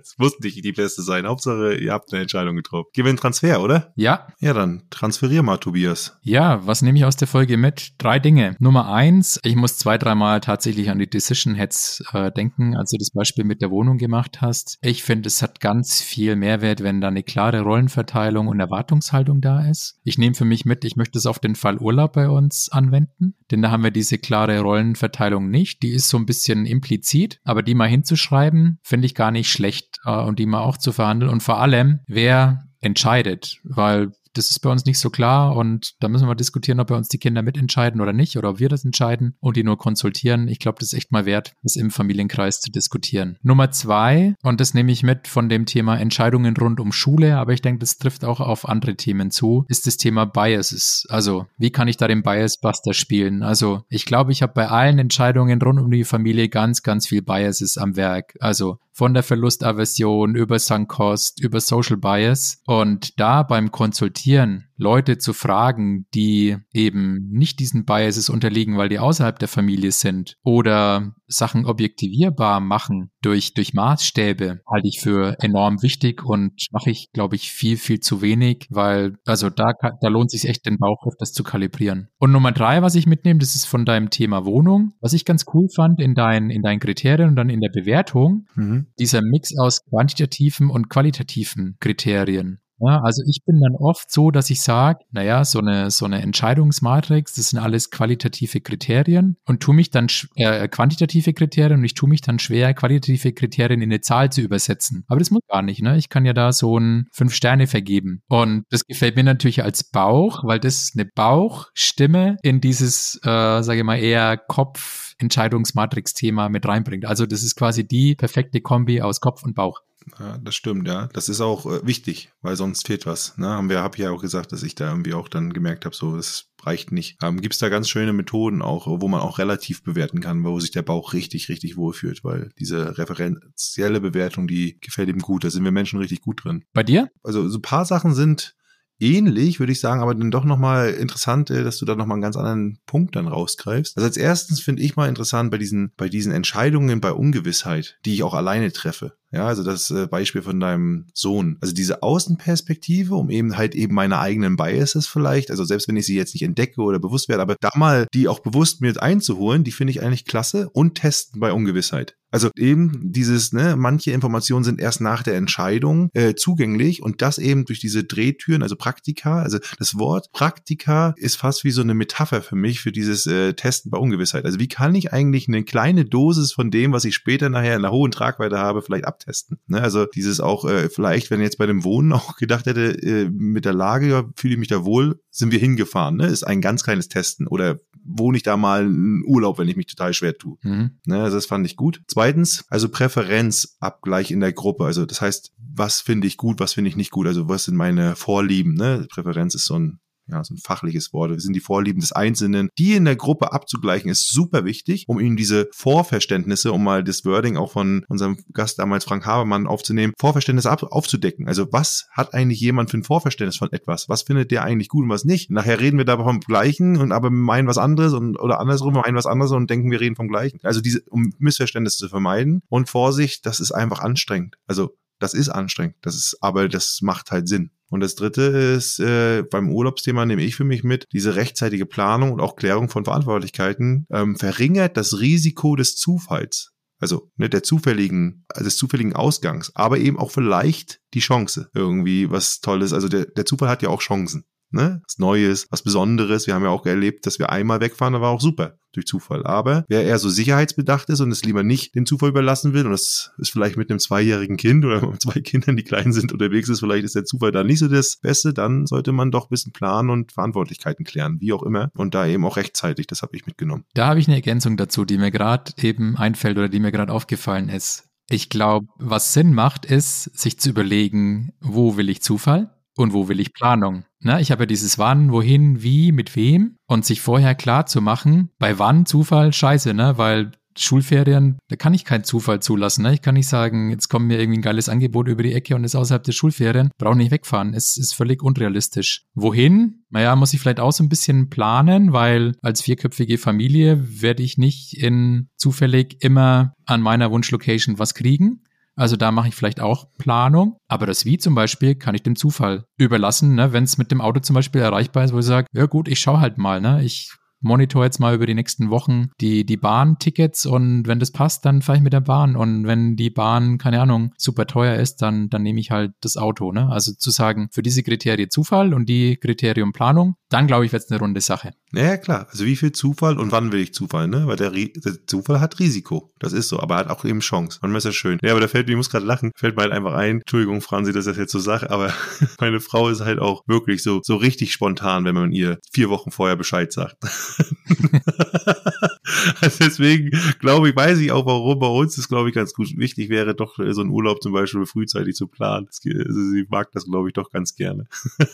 [0.03, 1.27] Es muss nicht die beste sein.
[1.27, 2.89] Hauptsache, ihr habt eine Entscheidung getroffen.
[2.95, 3.93] Gehen wir in Transfer, oder?
[3.97, 6.17] Ja, Ja, dann transferier mal, Tobias.
[6.23, 7.93] Ja, was nehme ich aus der Folge mit?
[7.99, 8.57] Drei Dinge.
[8.61, 12.97] Nummer eins, ich muss zwei, dreimal tatsächlich an die Decision Heads äh, denken, als du
[12.97, 14.79] das Beispiel mit der Wohnung gemacht hast.
[14.81, 19.67] Ich finde, es hat ganz viel Mehrwert, wenn da eine klare Rollenverteilung und Erwartungshaltung da
[19.67, 20.01] ist.
[20.05, 23.35] Ich nehme für mich mit, ich möchte es auf den Fall Urlaub bei uns anwenden,
[23.51, 25.83] denn da haben wir diese klare Rollenverteilung nicht.
[25.83, 29.99] Die ist so ein bisschen implizit, aber die mal hinzuschreiben, finde ich gar nicht schlecht
[30.05, 34.61] äh, und die mal auch zu verhandeln und vor allem, wer entscheidet, weil das ist
[34.61, 37.43] bei uns nicht so klar und da müssen wir diskutieren, ob bei uns die Kinder
[37.43, 40.49] mitentscheiden oder nicht oder ob wir das entscheiden und die nur konsultieren.
[40.49, 43.37] Ich glaube, das ist echt mal wert, das im Familienkreis zu diskutieren.
[43.43, 47.53] Nummer zwei, und das nehme ich mit von dem Thema Entscheidungen rund um Schule, aber
[47.53, 51.07] ich denke, das trifft auch auf andere Themen zu, ist das Thema Biases.
[51.09, 53.43] Also, wie kann ich da den Biasbuster spielen?
[53.43, 57.23] Also, ich glaube, ich habe bei allen Entscheidungen rund um die Familie ganz, ganz viel
[57.23, 58.35] Biases am Werk.
[58.41, 62.61] Also, von der Verlustaversion über Sunk Cost, über Social Bias.
[62.67, 68.89] Und da beim Konsultieren akzeptieren, Leute zu fragen, die eben nicht diesen Biases unterliegen, weil
[68.89, 75.37] die außerhalb der Familie sind oder Sachen objektivierbar machen durch, durch Maßstäbe, halte ich für
[75.41, 80.09] enorm wichtig und mache ich, glaube ich, viel, viel zu wenig, weil, also da, da
[80.09, 82.09] lohnt sich echt den Bauch auf das zu kalibrieren.
[82.19, 84.93] Und Nummer drei, was ich mitnehme, das ist von deinem Thema Wohnung.
[85.01, 88.47] Was ich ganz cool fand in deinen, in deinen Kriterien und dann in der Bewertung,
[88.55, 88.87] mhm.
[88.99, 92.61] dieser Mix aus quantitativen und qualitativen Kriterien.
[92.81, 96.23] Ja, also ich bin dann oft so, dass ich sage, naja, so eine, so eine
[96.23, 100.07] Entscheidungsmatrix, das sind alles qualitative Kriterien und tu mich dann,
[100.37, 104.43] äh, quantitative Kriterien und ich tue mich dann schwer, qualitative Kriterien in eine Zahl zu
[104.43, 105.05] übersetzen.
[105.09, 105.97] Aber das muss gar nicht, ne?
[105.97, 108.23] Ich kann ja da so ein fünf Sterne vergeben.
[108.29, 113.79] Und das gefällt mir natürlich als Bauch, weil das eine Bauchstimme in dieses, äh, sage
[113.79, 117.07] ich mal, eher Kopf, Entscheidungsmatrix-Thema mit reinbringt.
[117.07, 119.81] Also das ist quasi die perfekte Kombi aus Kopf und Bauch.
[120.19, 121.09] Ja, das stimmt, ja.
[121.13, 123.37] Das ist auch äh, wichtig, weil sonst fehlt was.
[123.39, 123.49] Ne?
[123.49, 126.17] Haben wir, habe ja auch gesagt, dass ich da irgendwie auch dann gemerkt habe, so,
[126.17, 127.17] das reicht nicht.
[127.23, 130.59] Ähm, Gibt es da ganz schöne Methoden auch, wo man auch relativ bewerten kann, wo
[130.61, 135.45] sich der Bauch richtig, richtig wohlfühlt, weil diese referenzielle Bewertung, die gefällt ihm gut.
[135.45, 136.65] Da sind wir Menschen richtig gut drin.
[136.73, 137.09] Bei dir?
[137.23, 138.57] Also so ein paar Sachen sind
[139.01, 142.23] ähnlich, würde ich sagen, aber dann doch nochmal interessant, äh, dass du da nochmal einen
[142.23, 143.97] ganz anderen Punkt dann rausgreifst.
[143.97, 148.15] Also als erstens finde ich mal interessant bei diesen, bei diesen Entscheidungen bei Ungewissheit, die
[148.15, 149.15] ich auch alleine treffe.
[149.31, 151.59] Ja, also das äh, Beispiel von deinem Sohn.
[151.61, 156.07] Also diese Außenperspektive, um eben halt eben meine eigenen Biases vielleicht, also selbst wenn ich
[156.07, 159.65] sie jetzt nicht entdecke oder bewusst werde, aber da mal die auch bewusst mit einzuholen,
[159.65, 162.17] die finde ich eigentlich klasse und testen bei Ungewissheit.
[162.31, 167.39] Also eben dieses, ne, manche Informationen sind erst nach der Entscheidung äh, zugänglich und das
[167.39, 169.43] eben durch diese Drehtüren, also Praktika.
[169.43, 173.55] Also das Wort Praktika ist fast wie so eine Metapher für mich für dieses äh,
[173.55, 174.45] Testen bei Ungewissheit.
[174.45, 177.85] Also wie kann ich eigentlich eine kleine Dosis von dem, was ich später nachher in
[177.85, 179.59] einer hohen Tragweite habe, vielleicht abtesten?
[179.67, 179.81] Ne?
[179.81, 183.65] Also dieses auch äh, vielleicht, wenn jetzt bei dem Wohnen auch gedacht hätte, äh, mit
[183.65, 186.17] der Lage fühle ich mich da wohl, sind wir hingefahren.
[186.17, 186.27] Ne?
[186.27, 189.87] Ist ein ganz kleines Testen oder wohne ich da mal einen Urlaub, wenn ich mich
[189.87, 190.57] total schwer tue.
[190.63, 190.99] Mhm.
[191.05, 191.23] Ne?
[191.23, 192.03] Also das fand ich gut.
[192.07, 194.85] Zweitens, also Präferenzabgleich in der Gruppe.
[194.85, 197.27] Also das heißt, was finde ich gut, was finde ich nicht gut.
[197.27, 198.75] Also was sind meine Vorlieben.
[198.75, 199.07] Ne?
[199.11, 200.01] Präferenz ist so ein
[200.31, 201.31] ja, so ein fachliches Wort.
[201.31, 202.69] Wir sind die Vorlieben des Einzelnen.
[202.79, 207.25] Die in der Gruppe abzugleichen, ist super wichtig, um ihnen diese Vorverständnisse, um mal das
[207.25, 211.49] Wording auch von unserem Gast damals Frank Habermann aufzunehmen, Vorverständnisse ab, aufzudecken.
[211.49, 214.09] Also was hat eigentlich jemand für ein Vorverständnis von etwas?
[214.09, 215.51] Was findet der eigentlich gut und was nicht?
[215.51, 219.17] Nachher reden wir da vom Gleichen und aber meinen was anderes und oder andersrum meinen
[219.17, 220.61] was anderes und denken, wir reden vom Gleichen.
[220.63, 224.57] Also diese, um Missverständnisse zu vermeiden und Vorsicht, das ist einfach anstrengend.
[224.67, 225.97] Also das ist anstrengend.
[226.03, 227.71] Das ist, aber das macht halt Sinn.
[227.91, 232.33] Und das dritte ist, äh, beim Urlaubsthema nehme ich für mich mit, diese rechtzeitige Planung
[232.33, 236.73] und auch Klärung von Verantwortlichkeiten ähm, verringert das Risiko des Zufalls.
[237.01, 242.31] Also ne, der zufälligen, also des zufälligen Ausgangs, aber eben auch vielleicht die Chance, irgendwie
[242.31, 242.93] was Tolles.
[242.93, 245.01] Also der, der Zufall hat ja auch Chancen ne?
[245.05, 246.47] Was Neues, was Besonderes.
[246.47, 249.47] Wir haben ja auch erlebt, dass wir einmal wegfahren, da war auch super durch Zufall.
[249.47, 252.93] Aber wer eher so sicherheitsbedacht ist und es lieber nicht den Zufall überlassen will, und
[252.93, 256.69] das ist vielleicht mit einem zweijährigen Kind oder mit zwei Kindern, die klein sind, unterwegs
[256.69, 259.51] ist, vielleicht ist der Zufall da nicht so das Beste, dann sollte man doch ein
[259.51, 261.91] bisschen planen und Verantwortlichkeiten klären, wie auch immer.
[261.95, 263.85] Und da eben auch rechtzeitig, das habe ich mitgenommen.
[263.95, 267.13] Da habe ich eine Ergänzung dazu, die mir gerade eben einfällt oder die mir gerade
[267.13, 268.05] aufgefallen ist.
[268.31, 272.75] Ich glaube, was Sinn macht, ist, sich zu überlegen, wo will ich Zufall?
[272.95, 274.05] Und wo will ich Planung?
[274.21, 278.01] Na, ich habe ja dieses Wann, wohin, wie, mit wem und sich vorher klar zu
[278.01, 280.19] machen, bei wann Zufall scheiße, ne?
[280.19, 283.03] Weil Schulferien, da kann ich keinen Zufall zulassen.
[283.03, 283.15] Ne?
[283.15, 285.85] Ich kann nicht sagen, jetzt kommt mir irgendwie ein geiles Angebot über die Ecke und
[285.85, 287.75] ist außerhalb der Schulferien, brauche nicht wegfahren.
[287.75, 289.25] Es ist völlig unrealistisch.
[289.35, 290.05] Wohin?
[290.11, 294.59] Naja, muss ich vielleicht auch so ein bisschen planen, weil als vierköpfige Familie werde ich
[294.59, 298.63] nicht in zufällig immer an meiner Wunschlocation was kriegen.
[298.99, 300.77] Also da mache ich vielleicht auch Planung.
[300.89, 303.73] Aber das Wie zum Beispiel kann ich dem Zufall überlassen, ne?
[303.73, 306.19] wenn es mit dem Auto zum Beispiel erreichbar ist, wo ich sage, ja gut, ich
[306.19, 307.05] schaue halt mal, ne?
[307.05, 311.65] Ich monitor jetzt mal über die nächsten Wochen die, die Bahntickets und wenn das passt,
[311.65, 312.57] dann fahre ich mit der Bahn.
[312.57, 316.37] Und wenn die Bahn, keine Ahnung, super teuer ist, dann, dann nehme ich halt das
[316.37, 316.73] Auto.
[316.73, 316.89] Ne?
[316.91, 321.03] Also zu sagen, für diese Kriterien Zufall und die Kriterium Planung, dann glaube ich, wird
[321.03, 321.73] es eine runde Sache.
[321.93, 322.47] Ja, klar.
[322.51, 324.47] Also wie viel Zufall und wann will ich Zufall, ne?
[324.47, 326.33] Weil der, der, Zufall hat Risiko.
[326.39, 327.79] Das ist so, aber er hat auch eben Chance.
[327.83, 328.39] Manchmal ist das schön.
[328.43, 330.41] Ja, aber da fällt mir, ich muss gerade lachen, fällt mir halt einfach ein.
[330.41, 332.13] Entschuldigung, Franzi, dass ich das jetzt so sage, aber
[332.61, 336.31] meine Frau ist halt auch wirklich so, so richtig spontan, wenn man ihr vier Wochen
[336.31, 337.17] vorher Bescheid sagt.
[339.61, 340.31] also deswegen
[340.61, 343.55] glaube ich, weiß ich auch, warum bei uns das, glaube ich, ganz gut wichtig wäre,
[343.55, 345.89] doch so einen Urlaub zum Beispiel frühzeitig zu planen.
[345.89, 348.07] Also sie mag das, glaube ich, doch ganz gerne.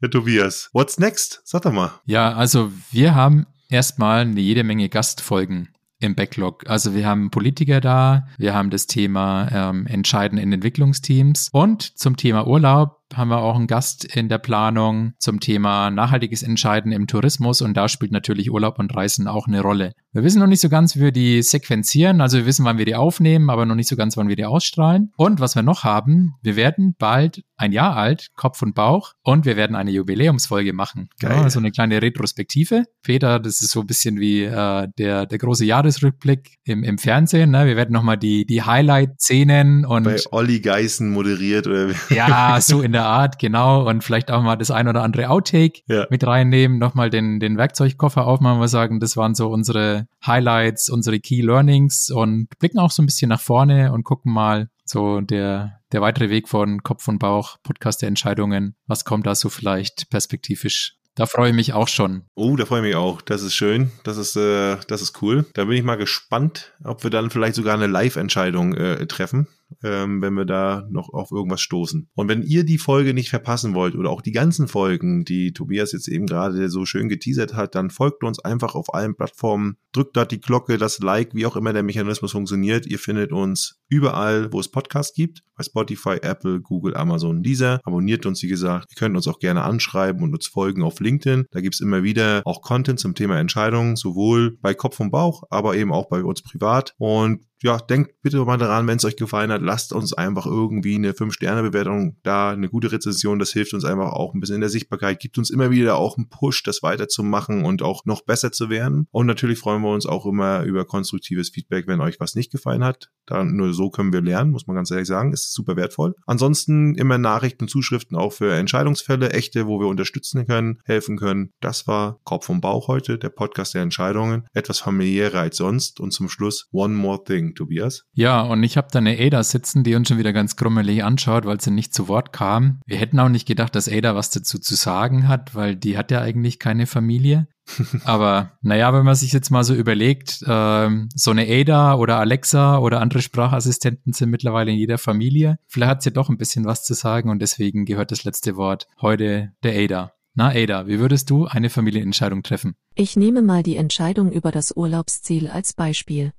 [0.00, 1.40] Herr Tobias, what's next?
[1.44, 1.92] Sag doch mal.
[2.04, 6.68] Ja, also wir haben erstmal eine jede Menge Gastfolgen im Backlog.
[6.68, 12.16] Also wir haben Politiker da, wir haben das Thema ähm, Entscheiden in Entwicklungsteams und zum
[12.16, 17.06] Thema Urlaub haben wir auch einen Gast in der Planung zum Thema nachhaltiges Entscheiden im
[17.06, 19.92] Tourismus und da spielt natürlich Urlaub und Reisen auch eine Rolle.
[20.12, 22.84] Wir wissen noch nicht so ganz, wie wir die sequenzieren, also wir wissen, wann wir
[22.84, 25.12] die aufnehmen, aber noch nicht so ganz, wann wir die ausstrahlen.
[25.16, 29.44] Und was wir noch haben, wir werden bald ein Jahr alt, Kopf und Bauch, und
[29.44, 31.08] wir werden eine Jubiläumsfolge machen.
[31.20, 31.36] Geil.
[31.42, 32.84] Ja, so eine kleine Retrospektive.
[33.02, 37.50] Peter, das ist so ein bisschen wie äh, der, der große Jahresrückblick im, im Fernsehen.
[37.50, 37.66] Ne?
[37.66, 40.04] Wir werden nochmal die, die Highlight-Szenen und.
[40.04, 43.88] Bei Olli Geißen moderiert oder Ja, so in der Art, genau.
[43.88, 46.06] Und vielleicht auch mal das ein oder andere Outtake ja.
[46.10, 51.20] mit reinnehmen, nochmal den, den Werkzeugkoffer aufmachen, wir sagen, das waren so unsere Highlights, unsere
[51.20, 55.80] Key Learnings und blicken auch so ein bisschen nach vorne und gucken mal, so der,
[55.92, 58.76] der weitere Weg von Kopf und Bauch, Podcast der Entscheidungen.
[58.86, 62.24] Was kommt da so vielleicht perspektivisch da freue ich mich auch schon.
[62.34, 63.22] Oh, da freue ich mich auch.
[63.22, 63.90] Das ist schön.
[64.04, 65.46] Das ist, äh, das ist cool.
[65.54, 69.48] Da bin ich mal gespannt, ob wir dann vielleicht sogar eine Live-Entscheidung äh, treffen
[69.82, 72.08] ähm, wenn wir da noch auf irgendwas stoßen.
[72.14, 75.92] Und wenn ihr die Folge nicht verpassen wollt oder auch die ganzen Folgen, die Tobias
[75.92, 80.16] jetzt eben gerade so schön geteasert hat, dann folgt uns einfach auf allen Plattformen, drückt
[80.16, 82.86] dort die Glocke, das Like, wie auch immer der Mechanismus funktioniert.
[82.86, 87.80] Ihr findet uns überall, wo es Podcasts gibt, bei Spotify, Apple, Google, Amazon, dieser.
[87.84, 88.88] Abonniert uns, wie gesagt.
[88.90, 91.46] Ihr könnt uns auch gerne anschreiben und uns folgen auf LinkedIn.
[91.50, 95.76] Da gibt's immer wieder auch Content zum Thema Entscheidungen, sowohl bei Kopf und Bauch, aber
[95.76, 96.94] eben auch bei uns privat.
[96.98, 100.96] Und ja, denkt bitte mal daran, wenn es euch gefallen hat, lasst uns einfach irgendwie
[100.96, 104.70] eine 5-Sterne-Bewertung da, eine gute Rezension, das hilft uns einfach auch ein bisschen in der
[104.70, 108.68] Sichtbarkeit, gibt uns immer wieder auch einen Push, das weiterzumachen und auch noch besser zu
[108.68, 109.06] werden.
[109.10, 112.84] Und natürlich freuen wir uns auch immer über konstruktives Feedback, wenn euch was nicht gefallen
[112.84, 113.10] hat.
[113.26, 116.14] Dann nur so können wir lernen, muss man ganz ehrlich sagen, ist super wertvoll.
[116.26, 121.52] Ansonsten immer Nachrichten, Zuschriften auch für Entscheidungsfälle, echte, wo wir unterstützen können, helfen können.
[121.60, 124.46] Das war Kopf und Bauch heute, der Podcast der Entscheidungen.
[124.52, 127.45] Etwas familiärer als sonst und zum Schluss One More Thing.
[127.54, 128.04] Tobias.
[128.12, 131.44] Ja, und ich habe da eine Ada sitzen, die uns schon wieder ganz grummelig anschaut,
[131.44, 132.80] weil sie nicht zu Wort kam.
[132.86, 136.10] Wir hätten auch nicht gedacht, dass Ada was dazu zu sagen hat, weil die hat
[136.10, 137.48] ja eigentlich keine Familie.
[138.04, 142.78] Aber naja, wenn man sich jetzt mal so überlegt, ähm, so eine Ada oder Alexa
[142.78, 145.58] oder andere Sprachassistenten sind mittlerweile in jeder Familie.
[145.66, 148.56] Vielleicht hat sie ja doch ein bisschen was zu sagen und deswegen gehört das letzte
[148.56, 150.12] Wort heute der Ada.
[150.38, 152.76] Na Ada, wie würdest du eine Familienentscheidung treffen?
[152.94, 156.32] Ich nehme mal die Entscheidung über das Urlaubsziel als Beispiel.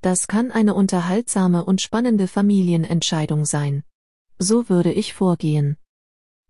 [0.00, 3.84] Das kann eine unterhaltsame und spannende Familienentscheidung sein.
[4.38, 5.76] So würde ich vorgehen.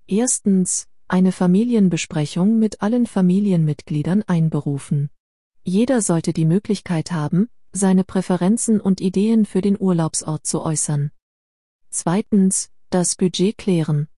[0.07, 5.11] Erstens, eine Familienbesprechung mit allen Familienmitgliedern einberufen.
[5.65, 11.11] Jeder sollte die Möglichkeit haben, seine Präferenzen und Ideen für den Urlaubsort zu äußern.
[11.91, 14.09] Zweitens, das Budget klären.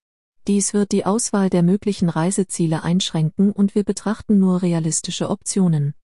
[0.46, 5.94] Dies wird die Auswahl der möglichen Reiseziele einschränken und wir betrachten nur realistische Optionen.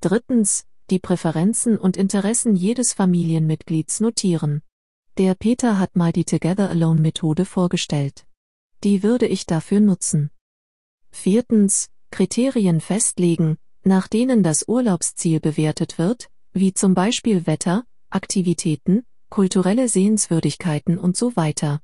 [0.00, 4.62] Drittens, die Präferenzen und Interessen jedes Familienmitglieds notieren.
[5.18, 8.26] Der Peter hat mal die Together Alone Methode vorgestellt.
[8.84, 10.30] Die würde ich dafür nutzen.
[11.10, 19.88] Viertens, Kriterien festlegen, nach denen das Urlaubsziel bewertet wird, wie zum Beispiel Wetter, Aktivitäten, kulturelle
[19.88, 21.80] Sehenswürdigkeiten und so weiter.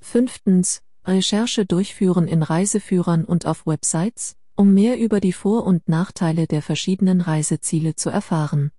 [0.00, 6.46] Fünftens, Recherche durchführen in Reiseführern und auf Websites, um mehr über die Vor- und Nachteile
[6.46, 8.72] der verschiedenen Reiseziele zu erfahren.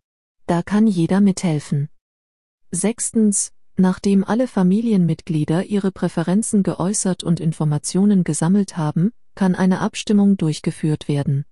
[0.45, 1.89] Da kann jeder mithelfen.
[2.69, 11.07] Sechstens, nachdem alle Familienmitglieder ihre Präferenzen geäußert und Informationen gesammelt haben, kann eine Abstimmung durchgeführt
[11.07, 11.45] werden.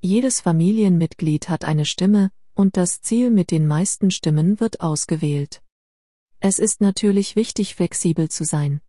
[0.00, 5.60] Jedes Familienmitglied hat eine Stimme, und das Ziel mit den meisten Stimmen wird ausgewählt.
[6.38, 8.80] Es ist natürlich wichtig, flexibel zu sein.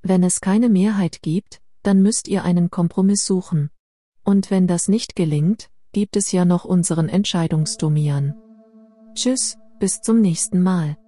[0.00, 3.68] Wenn es keine Mehrheit gibt, dann müsst ihr einen Kompromiss suchen.
[4.28, 8.34] Und wenn das nicht gelingt, gibt es ja noch unseren Entscheidungsdomian.
[9.14, 10.98] Tschüss, bis zum nächsten Mal.